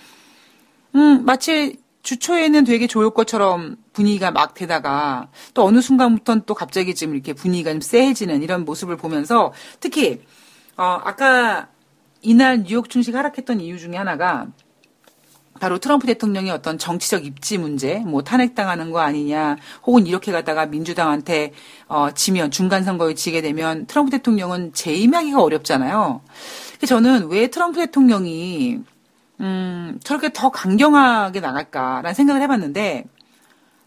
[0.94, 7.14] 음 마치 주초에는 되게 좋을 것처럼 분위기가 막 되다가 또 어느 순간부터는 또 갑자기 지금
[7.14, 10.22] 이렇게 분위기가 좀 쎄해지는 이런 모습을 보면서 특히
[10.76, 11.68] 어 아까
[12.20, 14.48] 이날 뉴욕 증시가 하락했던 이유 중에 하나가
[15.60, 21.52] 바로 트럼프 대통령의 어떤 정치적 입지 문제, 뭐 탄핵당하는 거 아니냐, 혹은 이렇게 가다가 민주당한테
[21.86, 26.22] 어, 지면 중간 선거에 지게 되면 트럼프 대통령은 재임하기가 어렵잖아요.
[26.84, 28.80] 저는 왜 트럼프 대통령이
[29.42, 33.04] 음, 저렇게 더 강경하게 나갈까라는 생각을 해봤는데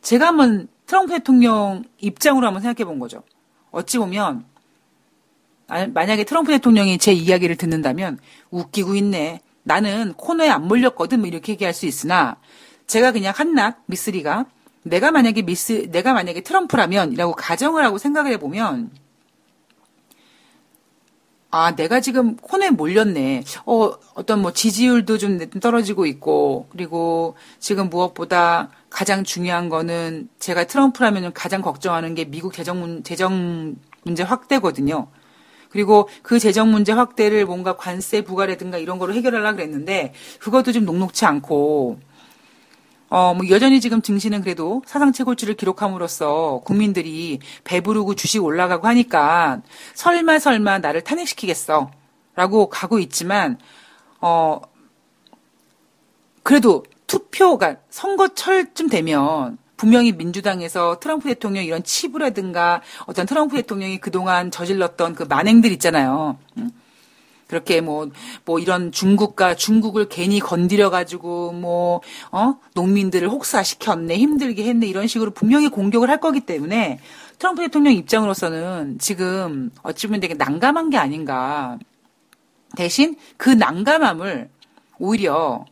[0.01, 3.23] 제가 한번 트럼프 대통령 입장으로 한번 생각해 본 거죠.
[3.71, 4.45] 어찌 보면
[5.67, 8.19] 만약에 트럼프 대통령이 제 이야기를 듣는다면
[8.51, 9.39] 웃기고 있네.
[9.63, 11.19] 나는 코너에 안 몰렸거든.
[11.19, 12.35] 뭐 이렇게 얘기할 수 있으나
[12.85, 14.45] 제가 그냥 한낱 미쓰리가
[14.83, 18.91] 내가 만약에 미스 내가 만약에 트럼프라면 이라고 가정을 하고 생각을 해보면
[21.57, 23.45] 아 내가 지금 코너에 몰렸네.
[23.65, 31.31] 어 어떤 뭐 지지율도 좀 떨어지고 있고 그리고 지금 무엇보다 가장 중요한 거는 제가 트럼프라면
[31.31, 35.07] 가장 걱정하는 게 미국 재정 문 재정 문제 확대거든요.
[35.69, 41.25] 그리고 그 재정 문제 확대를 뭔가 관세 부과라든가 이런 거로 해결하려고 그랬는데 그것도 좀 녹록치
[41.25, 41.99] 않고
[43.09, 49.61] 어, 뭐 여전히 지금 증시는 그래도 사상 최고치를 기록함으로써 국민들이 배부르고 주식 올라가고 하니까
[49.93, 51.91] 설마 설마 나를 탄핵시키겠어.
[52.35, 53.57] 라고 가고 있지만,
[54.19, 54.59] 어,
[56.43, 65.15] 그래도 투표가 선거철쯤 되면 분명히 민주당에서 트럼프 대통령 이런 치부라든가 어떤 트럼프 대통령이 그동안 저질렀던
[65.15, 66.37] 그 만행들 있잖아요.
[67.47, 68.09] 그렇게 뭐,
[68.43, 72.55] 뭐 이런 중국과 중국을 괜히 건드려가지고 뭐, 어?
[72.73, 76.99] 농민들을 혹사시켰네, 힘들게 했네, 이런 식으로 분명히 공격을 할 거기 때문에
[77.37, 81.77] 트럼프 대통령 입장으로서는 지금 어찌 보면 되게 난감한 게 아닌가.
[82.75, 84.49] 대신 그 난감함을
[84.99, 85.65] 오히려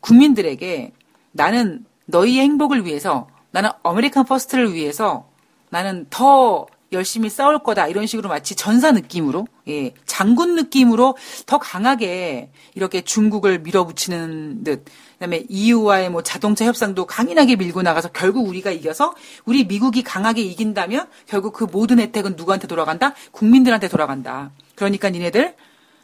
[0.00, 0.92] 국민들에게
[1.32, 5.28] 나는 너희의 행복을 위해서 나는 American First를 위해서
[5.70, 12.50] 나는 더 열심히 싸울 거다 이런 식으로 마치 전사 느낌으로 예, 장군 느낌으로 더 강하게
[12.74, 19.14] 이렇게 중국을 밀어붙이는 듯 그다음에 EU와의 뭐 자동차 협상도 강인하게 밀고 나가서 결국 우리가 이겨서
[19.44, 23.14] 우리 미국이 강하게 이긴다면 결국 그 모든 혜택은 누구한테 돌아간다?
[23.30, 24.50] 국민들한테 돌아간다.
[24.74, 25.54] 그러니까 니네들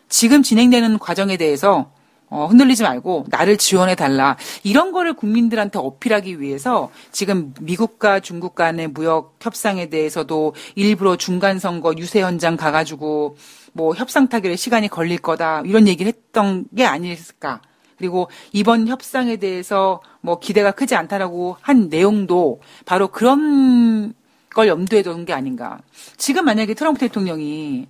[0.09, 1.91] 지금 진행되는 과정에 대해서
[2.29, 4.37] 어, 흔들리지 말고 나를 지원해 달라.
[4.65, 11.95] 이런 거를 국민들한테 어필하기 위해서 지금 미국과 중국 간의 무역 협상에 대해서도 일부러 중간 선거
[11.97, 13.37] 유세 현장 가가지고
[13.73, 17.61] 뭐 협상 타결에 시간이 걸릴 거다 이런 얘기를 했던 게 아닐까.
[17.99, 24.13] 그리고 이번 협상에 대해서 뭐 기대가 크지 않다라고 한 내용도 바로 그런
[24.55, 25.79] 걸 염두에 둔 게 아닌가.
[26.17, 27.87] 지금 만약에 트럼프 대통령이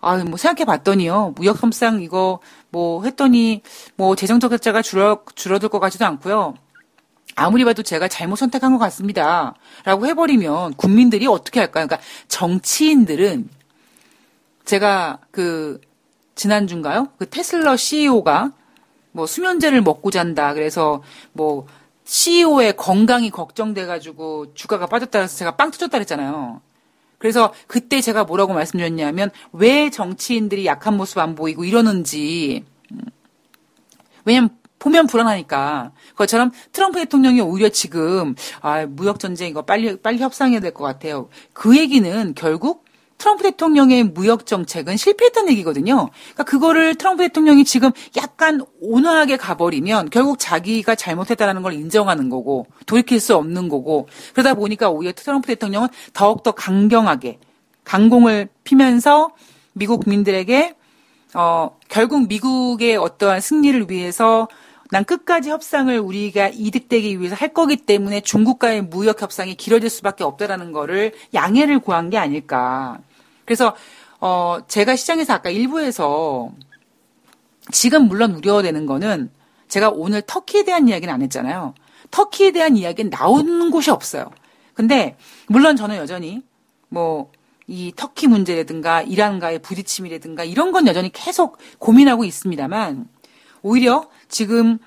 [0.00, 1.34] 아, 뭐 생각해 봤더니요.
[1.36, 3.62] 무역 협상 이거 뭐 했더니
[3.96, 6.54] 뭐 재정 적자가 줄어 줄어들 것 같지도 않고요.
[7.34, 9.54] 아무리 봐도 제가 잘못 선택한 것 같습니다.
[9.84, 11.86] 라고 해버리면 국민들이 어떻게 할까요?
[11.86, 13.48] 그러니까 정치인들은
[14.64, 15.80] 제가 그
[16.34, 17.08] 지난주인가요?
[17.18, 18.52] 그 테슬라 CEO가
[19.12, 20.54] 뭐 수면제를 먹고 잔다.
[20.54, 21.66] 그래서 뭐
[22.04, 26.60] CEO의 건강이 걱정돼가지고 주가가 빠졌다 그래서 제가 빵 터졌다 그랬잖아요.
[27.18, 33.00] 그래서 그때 제가 뭐라고 말씀드렸냐면 왜 정치인들이 약한 모습 안 보이고 이러는지 음.
[34.24, 35.92] 왜냐면 보면 불안하니까.
[36.10, 41.28] 그것처럼 트럼프 대통령이 오히려 지금 아 무역 전쟁 이거 빨리 빨리 협상해야 될 것 같아요.
[41.52, 42.84] 그 얘기는 결국
[43.18, 46.08] 트럼프 대통령의 무역 정책은 실패했다는 얘기거든요.
[46.12, 53.18] 그러니까 그거를 트럼프 대통령이 지금 약간 온화하게 가버리면 결국 자기가 잘못했다는 걸 인정하는 거고 돌이킬
[53.18, 57.38] 수 없는 거고 그러다 보니까 오히려 트럼프 대통령은 더욱더 강경하게
[57.84, 59.30] 강공을 피면서
[59.72, 60.74] 미국 국민들에게
[61.34, 64.48] 어 결국 미국의 어떠한 승리를 위해서
[64.90, 70.72] 난 끝까지 협상을 우리가 이득되기 위해서 할 거기 때문에 중국과의 무역 협상이 길어질 수밖에 없다라는
[70.72, 72.98] 거를 양해를 구한 게 아닐까.
[73.48, 73.74] 그래서
[74.20, 76.52] 어 제가 시장에서 아까 일부에서
[77.72, 79.30] 지금 물론 우려되는 거는
[79.68, 81.74] 제가 오늘 터키에 대한 이야기는 안 했잖아요.
[82.10, 84.30] 터키에 대한 이야기는 나온 곳이 없어요.
[84.74, 85.16] 근데
[85.48, 86.42] 물론 저는 여전히
[86.88, 87.30] 뭐
[87.68, 93.06] 이 터키 문제라든가 이란과의 부딪힘이라든가 이런 건 여전히 계속 고민하고 있습니다만
[93.60, 94.78] 오히려 지금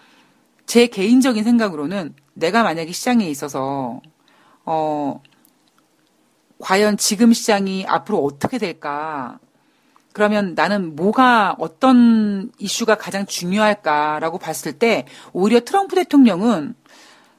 [0.65, 4.01] 제 개인적인 생각으로는 내가 만약에 시장에 있어서
[4.65, 5.21] 어
[6.61, 9.39] 과연 지금 시장이 앞으로 어떻게 될까?
[10.13, 16.75] 그러면 나는 뭐가 어떤 이슈가 가장 중요할까라고 봤을 때 오히려 트럼프 대통령은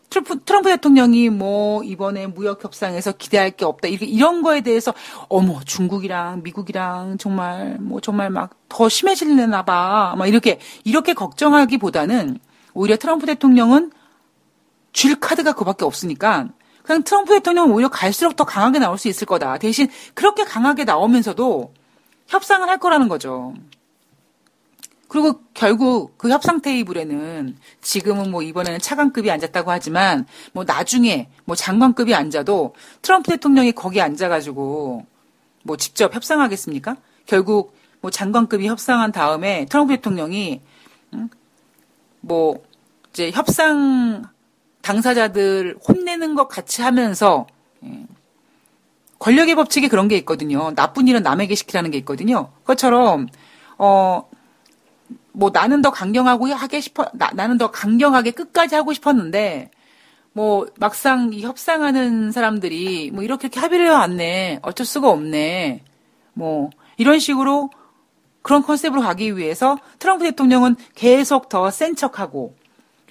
[0.08, 4.92] 트럼프, 트럼프 대통령이 뭐 이번에 무역 협상에서 기대할 게 없다 이렇게 이런 거에 대해서
[5.28, 10.14] 어머 중국이랑 미국이랑 정말 뭐 정말 막 더 심해질려나 봐.
[10.16, 12.38] 막 이렇게 이렇게 걱정하기보다는
[12.72, 13.92] 오히려 트럼프 대통령은
[14.92, 16.48] 줄 카드가 그밖에 없으니까
[16.82, 19.58] 그냥 트럼프 대통령은 오히려 갈수록 더 강하게 나올 수 있을 거다.
[19.58, 21.72] 대신 그렇게 강하게 나오면서도
[22.26, 23.54] 협상을 할 거라는 거죠.
[25.12, 32.14] 그리고 결국 그 협상 테이블에는 지금은 뭐 이번에는 차관급이 앉았다고 하지만 뭐 나중에 뭐 장관급이
[32.14, 35.04] 앉아도 트럼프 대통령이 거기 앉아가지고
[35.64, 36.96] 뭐 직접 협상하겠습니까?
[37.26, 40.62] 결국 뭐 장관급이 협상한 다음에 트럼프 대통령이
[42.20, 42.62] 뭐
[43.10, 44.24] 이제 협상
[44.82, 47.46] 당사자들 혼내는 것 같이 하면서
[47.84, 48.06] 예.
[49.18, 50.74] 권력의 법칙에 그런 게 있거든요.
[50.74, 52.50] 나쁜 일은 남에게 시키라는 게 있거든요.
[52.62, 53.28] 그것처럼
[53.78, 54.28] 어.
[55.34, 59.70] 뭐 나는 더 강경하고 하게 싶어 나, 나는 더 강경하게 끝까지 하고 싶었는데
[60.34, 65.84] 뭐 막상 이 협상하는 사람들이 뭐 이렇게 이렇게 합의를 해왔네 어쩔 수가 없네
[66.34, 66.68] 뭐
[66.98, 67.70] 이런 식으로
[68.42, 72.54] 그런 컨셉으로 가기 위해서 트럼프 대통령은 계속 더 센 척하고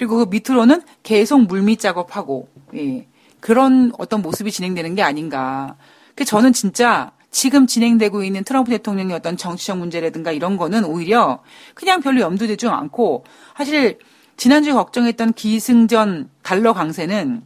[0.02, 3.06] 그리고 그 밑으로는 계속 물밑 작업하고 예.
[3.40, 5.76] 그런 어떤 모습이 진행되는 게 아닌가.
[6.16, 11.44] 그 저는 진짜 지금 진행되고 있는 트럼프 대통령의 어떤 정치적 문제라든가 이런 거는 오히려
[11.76, 13.26] 그냥 별로 염두되지 않고
[13.56, 14.00] 사실
[14.38, 17.44] 지난주에 걱정했던 기승전 달러 강세는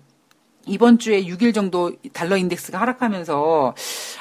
[0.68, 3.76] 이번 주에 6일 정도 달러 인덱스가 하락하면서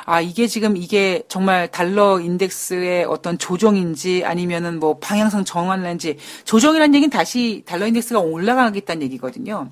[0.05, 7.11] 아 이게 지금 이게 정말 달러 인덱스의 어떤 조정인지 아니면은 뭐 방향성 정환인지 조정이라는 얘기는
[7.11, 9.71] 다시 달러 인덱스가 올라가겠다는 얘기거든요.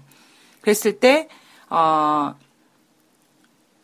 [0.60, 1.28] 그랬을 때
[1.68, 2.34] 어,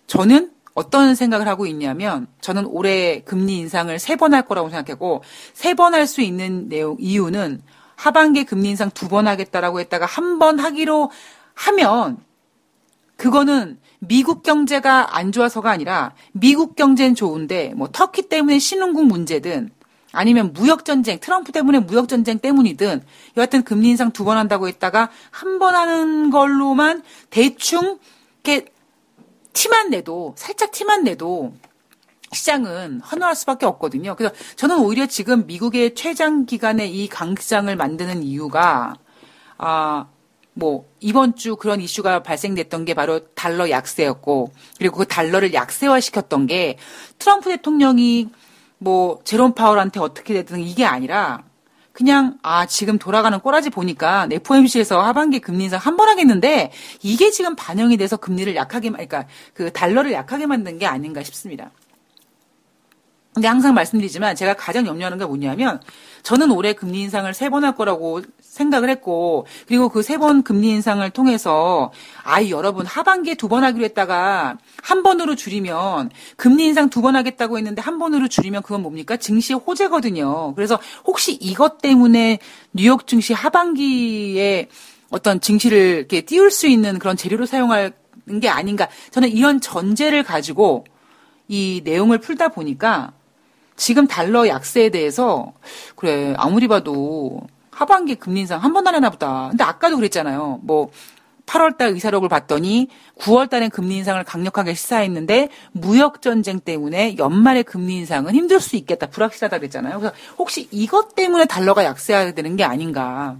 [0.06, 5.22] 저는 어떤 생각을 하고 있냐면 저는 올해 금리 인상을 세 번 할 거라고 생각하고
[5.52, 7.62] 세 번 할 수 있는 내용 이유는
[7.96, 11.10] 하반기 금리 인상 두 번 하겠다라고 했다가 한 번 하기로
[11.54, 12.18] 하면
[13.18, 19.70] 그거는 미국 경제가 안 좋아서가 아니라 미국 경제는 좋은데 뭐 터키 때문에 신흥국 문제든
[20.12, 23.02] 아니면 무역 전쟁, 트럼프 때문에 무역 전쟁 때문이든
[23.36, 27.98] 여하튼 금리 인상 두 번 한다고 했다가 한 번 하는 걸로만 대충
[28.44, 28.66] 이렇게
[29.52, 31.52] 티만 내도 살짝 티만 내도
[32.32, 34.14] 시장은 환호할 수밖에 없거든요.
[34.14, 38.94] 그래서 저는 오히려 지금 미국의 최장 기간의 이 강시장을 만드는 이유가
[39.56, 40.06] 아,
[40.58, 46.48] 뭐 이번 주 그런 이슈가 발생됐던 게 바로 달러 약세였고 그리고 그 달러를 약세화 시켰던
[46.48, 46.76] 게
[47.18, 48.28] 트럼프 대통령이
[48.78, 51.44] 뭐 제롬 파월한테 어떻게 됐든 이게 아니라
[51.92, 57.54] 그냥 아 지금 돌아가는 꼬라지 보니까 FOMC에서 하반기 금리 인상 한 번 하겠는데 이게 지금
[57.56, 61.70] 반영이 돼서 금리를 약하게 그러니까 그 달러를 약하게 만든 게 아닌가 싶습니다.
[63.34, 65.80] 근데 항상 말씀드리지만 제가 가장 염려하는 게 뭐냐면
[66.24, 68.22] 저는 올해 금리 인상을 세 번 할 거라고
[68.58, 71.92] 생각을 했고 그리고 그 세 번 금리 인상을 통해서
[72.24, 77.56] 아이 여러분 하반기에 두 번 하기로 했다가 한 번으로 줄이면 금리 인상 두 번 하겠다고
[77.58, 79.16] 했는데 한 번으로 줄이면 그건 뭡니까?
[79.16, 80.54] 증시의 호재거든요.
[80.54, 82.38] 그래서 혹시 이것 때문에
[82.72, 84.68] 뉴욕 증시 하반기에
[85.10, 87.92] 어떤 증시를 이렇게 띄울 수 있는 그런 재료로 사용하는
[88.42, 88.88] 게 아닌가.
[89.10, 90.84] 저는 이런 전제를 가지고
[91.48, 93.12] 이 내용을 풀다 보니까
[93.76, 95.52] 지금 달러 약세에 대해서
[95.96, 97.40] 그래 아무리 봐도
[97.78, 99.50] 하반기 금리 인상 한번안 하나 보다.
[99.50, 100.58] 근데 아까도 그랬잖아요.
[100.62, 100.90] 뭐
[101.46, 102.88] 8월달 의사록을 봤더니
[103.20, 109.58] 9월달엔 금리 인상을 강력하게 시사했는데 무역 전쟁 때문에 연말에 금리 인상은 힘들 수 있겠다, 불확실하다
[109.58, 110.00] 그랬잖아요.
[110.00, 113.36] 그래서 혹시 이것 때문에 달러가 약세해야 되는 게 아닌가.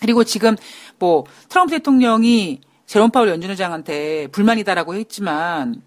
[0.00, 0.56] 그리고 지금
[0.98, 5.82] 뭐 트럼프 대통령이 제롬 파월 연준 의장한테 불만이다라고 했지만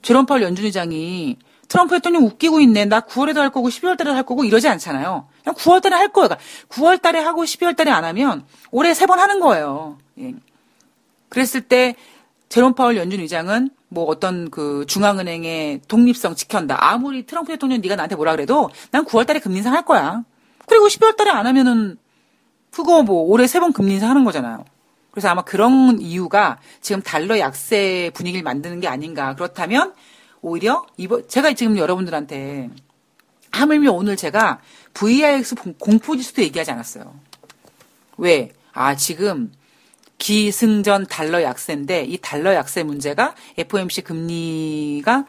[0.00, 1.36] 제롬 파월 연준 의장이
[1.68, 2.86] 트럼프 대통령 웃기고 있네.
[2.86, 5.28] 나 9월에도 할 거고 12월 달에도 할 거고 이러지 않잖아요.
[5.46, 6.28] 그냥 9월 달에 할 거예요.
[6.70, 9.98] 9월 달에 하고 12월 달에 안 하면 올해 세 번 하는 거예요.
[10.18, 10.34] 예.
[11.28, 11.94] 그랬을 때
[12.48, 16.76] 제롬 파월 연준 의장은 뭐 어떤 그 중앙은행의 독립성 지켰다.
[16.90, 20.24] 아무리 트럼프 대통령 네가 나한테 뭐라 그래도 난 9월 달에 금리 인상 할 거야.
[20.66, 21.96] 그리고 12월 달에 안 하면은
[22.72, 24.64] 그거 뭐 올해 세 번 금리 인상 하는 거잖아요.
[25.12, 29.34] 그래서 아마 그런 이유가 지금 달러 약세 분위기를 만드는 게 아닌가.
[29.36, 29.94] 그렇다면
[30.42, 32.70] 오히려 이번 제가 지금 여러분들한테
[33.52, 34.60] 하물며 오늘 제가
[34.96, 37.14] VIX 공포지수도 얘기하지 않았어요.
[38.16, 38.52] 왜?
[38.72, 39.52] 아 지금
[40.16, 45.26] 기승전 달러 약세인데 이 달러 약세 문제가 FOMC 금리가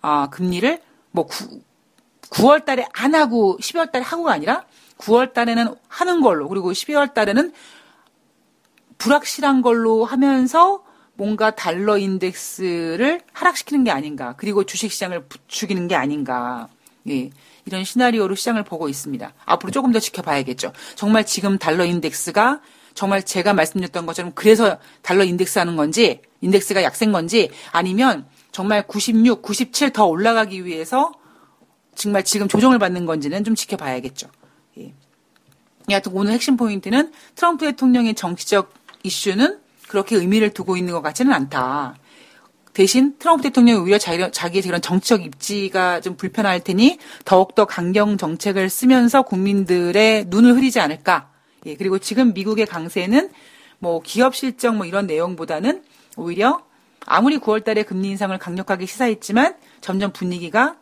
[0.00, 1.60] 아 금리를 뭐 9,
[2.30, 4.64] 9월 달에 안 하고 12월 달에 하고가 아니라
[4.96, 7.52] 9월 달에는 하는 걸로 그리고 12월 달에는
[8.96, 10.84] 불확실한 걸로 하면서
[11.14, 14.34] 뭔가 달러 인덱스를 하락시키는 게 아닌가.
[14.38, 16.68] 그리고 주식 시장을 부추기는 게 아닌가.
[17.10, 17.30] 예.
[17.64, 19.32] 이런 시나리오로 시장을 보고 있습니다.
[19.44, 20.72] 앞으로 조금 더 지켜봐야겠죠.
[20.94, 22.60] 정말 지금 달러 인덱스가
[22.94, 29.42] 정말 제가 말씀드렸던 것처럼 그래서 달러 인덱스 하는 건지, 인덱스가 약세인 건지, 아니면 정말 96,
[29.42, 31.12] 97 더 올라가기 위해서
[31.94, 34.28] 정말 지금 조정을 받는 건지는 좀 지켜봐야겠죠.
[34.78, 34.92] 예.
[35.90, 41.96] 여하튼 오늘 핵심 포인트는 트럼프 대통령의 정치적 이슈는 그렇게 의미를 두고 있는 것 같지는 않다.
[42.74, 49.22] 대신 트럼프 대통령이 오히려 자기의 그런 정치적 입지가 좀 불편할 테니 더욱더 강경 정책을 쓰면서
[49.22, 51.30] 국민들의 눈을 흐리지 않을까.
[51.66, 53.30] 예, 그리고 지금 미국의 강세는
[53.78, 55.82] 뭐 기업 실적 뭐 이런 내용보다는
[56.16, 56.62] 오히려
[57.04, 60.76] 아무리 9월 달에 금리 인상을 강력하게 시사했지만 점점 분위기가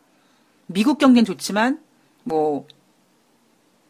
[0.67, 1.79] 미국 경제는 좋지만
[2.23, 2.67] 뭐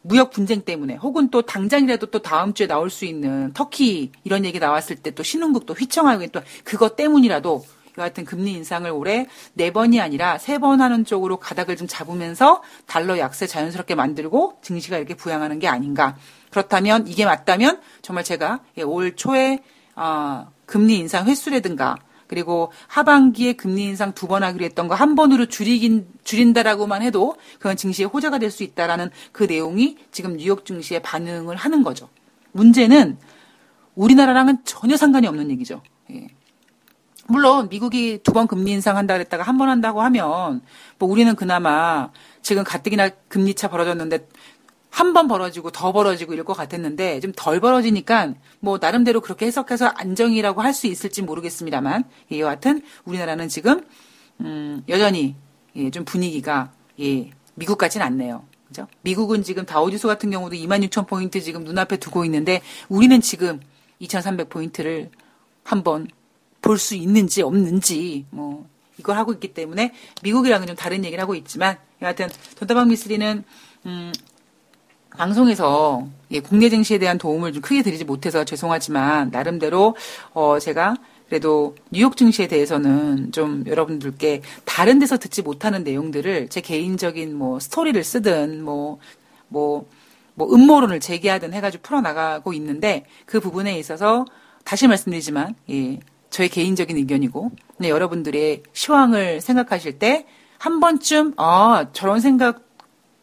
[0.02, 4.58] 무역 분쟁 때문에 혹은 또 당장이라도 또 다음 주에 나올 수 있는 터키 이런 얘기
[4.58, 7.64] 나왔을 때 또 신흥국도 휘청하고 또 그것 때문이라도
[7.98, 13.18] 여하튼 금리 인상을 올해 네 번이 아니라 세 번 하는 쪽으로 가닥을 좀 잡으면서 달러
[13.18, 16.16] 약세 자연스럽게 만들고 증시가 이렇게 부양하는 게 아닌가.
[16.50, 19.60] 그렇다면 이게 맞다면 정말 제가 올 초에
[19.96, 21.96] 어, 금리 인상 횟수라든가
[22.28, 27.76] 그리고 하반기에 금리 인상 두 번 하기로 했던 거 한 번으로 줄이긴 줄인다라고만 해도 그건
[27.76, 32.08] 증시의 호재가 될 수 있다라는 그 내용이 지금 뉴욕 증시에 반응을 하는 거죠.
[32.52, 33.18] 문제는
[33.94, 35.82] 우리나라랑은 전혀 상관이 없는 얘기죠.
[36.12, 36.28] 예.
[37.28, 40.62] 물론 미국이 두 번 금리 인상한다 그랬다가 한 번 한다고 하면
[40.98, 42.10] 뭐 우리는 그나마
[42.42, 44.28] 지금 가뜩이나 금리 차 벌어졌는데
[44.90, 49.86] 한 번 벌어지고 더 벌어지고 이럴 것 같았는데 좀 덜 벌어지니까 뭐 나름대로 그렇게 해석해서
[49.86, 53.84] 안정이라고 할 수 있을지 모르겠습니다만 예, 여하튼 우리나라는 지금
[54.40, 55.34] 음, 여전히
[55.76, 58.44] 예, 좀 분위기가 예, 미국 같진 않네요.
[58.68, 58.86] 그죠?
[59.02, 63.60] 미국은 지금 다우지수 같은 경우도 26,000포인트 지금 눈앞에 두고 있는데 우리는 지금
[64.00, 65.10] 2,300포인트를
[65.64, 66.06] 한번
[66.62, 68.66] 볼 수 있는지 없는지 뭐
[68.98, 69.92] 이걸 하고 있기 때문에
[70.22, 73.44] 미국이랑은 좀 다른 얘기를 하고 있지만 여하튼 돈다방 미스리는
[73.86, 74.12] 음,
[75.16, 79.96] 방송에서 예, 국내 증시에 대한 도움을 좀 크게 드리지 못해서 죄송하지만 나름대로
[80.32, 80.96] 어 제가
[81.28, 88.02] 그래도 뉴욕 증시에 대해서는 좀 여러분들께 다른 데서 듣지 못하는 내용들을 제 개인적인 뭐 스토리를
[88.04, 88.98] 쓰든 뭐뭐
[89.48, 89.88] 뭐,
[90.34, 94.24] 뭐 음모론을 제기하든 해가지고 풀어나가고 있는데 그 부분에 있어서
[94.64, 95.98] 다시 말씀드리지만 예,
[96.32, 100.26] 저의 개인적인 의견이고 네, 여러분들의 시황을 생각하실 때
[100.62, 102.62] 한 번쯤 아 저런 생각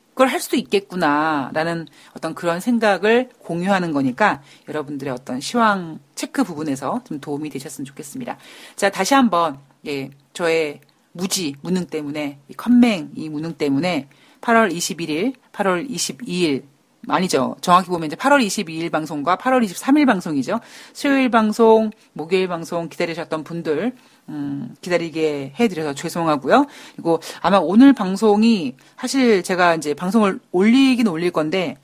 [0.10, 7.22] 그걸 할 수도 있겠구나라는 어떤 그런 생각을 공유하는 거니까 여러분들의 어떤 시황 체크 부분에서 좀
[7.22, 8.38] 도움이 되셨으면 좋겠습니다.
[8.76, 9.57] 자, 다시 한번,
[9.88, 10.82] 예, 저의
[11.14, 14.10] 무지, 무능 때문에, 이 컴맹, 이 무능 때문에
[14.41, 16.64] 8월 21일, 8월 22일,
[17.08, 17.56] 아니죠.
[17.62, 20.60] 정확히 보면 이제 8월 22일 방송과 8월 23일 방송이죠.
[20.93, 23.93] 수요일 방송, 목요일 방송 기다리셨던 분들,
[24.30, 26.68] 음, 기다리게 해드려서 죄송하고요.
[26.95, 31.78] 그리고 아마 오늘 방송이 사실 제가 이제 방송을 올리긴 올릴 건데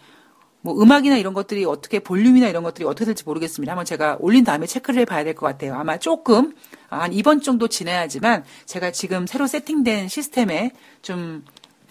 [0.62, 3.72] 뭐 음악이나 이런 것들이 어떻게 볼륨이나 이런 것들이 어떻게 될지 모르겠습니다.
[3.72, 5.76] 한번 제가 올린 다음에 체크를 해봐야 될 것 같아요.
[5.76, 6.56] 아마 조금
[6.90, 10.72] 한 이번 정도 지나야지만 제가 지금 새로 세팅된 시스템에
[11.04, 11.46] 좀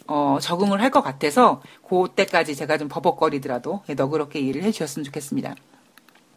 [0.06, 5.54] 어, 적응을 할 것 같아서 그때까지 제가 좀 버벅거리더라도 너그럽게 이해를 해주셨으면 좋겠습니다.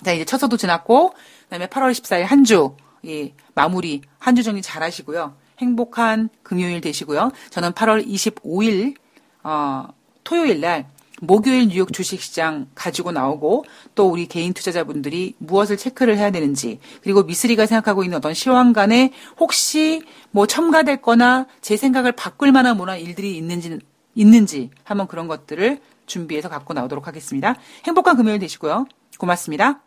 [0.04, 1.14] 자 이제 첫서도 지났고
[1.44, 5.36] 그다음에 8월 14일 한주 예, 마무리 한 주 정리 잘 하시고요.
[5.60, 7.32] 행복한 금요일 되시고요.
[7.50, 8.96] 저는 8월 25일
[9.44, 9.88] 어,
[10.24, 10.88] 토요일 날
[11.22, 13.66] 목요일 뉴욕 주식시장 가지고 나오고
[13.96, 20.04] 또 우리 개인 투자자분들이 무엇을 체크를 해야 되는지 그리고 미스리가 생각하고 있는 어떤 시황간에 혹시
[20.32, 23.80] 뭐 첨가될 거나 제 생각을 바꿀 만한 뭐나 일들이 있는지
[24.14, 27.56] 있는지 한번 그런 것들을 준비해서 갖고 나오도록 하겠습니다.
[27.86, 28.86] 행복한 금요일 되시고요.
[29.18, 29.82] 고맙습니다.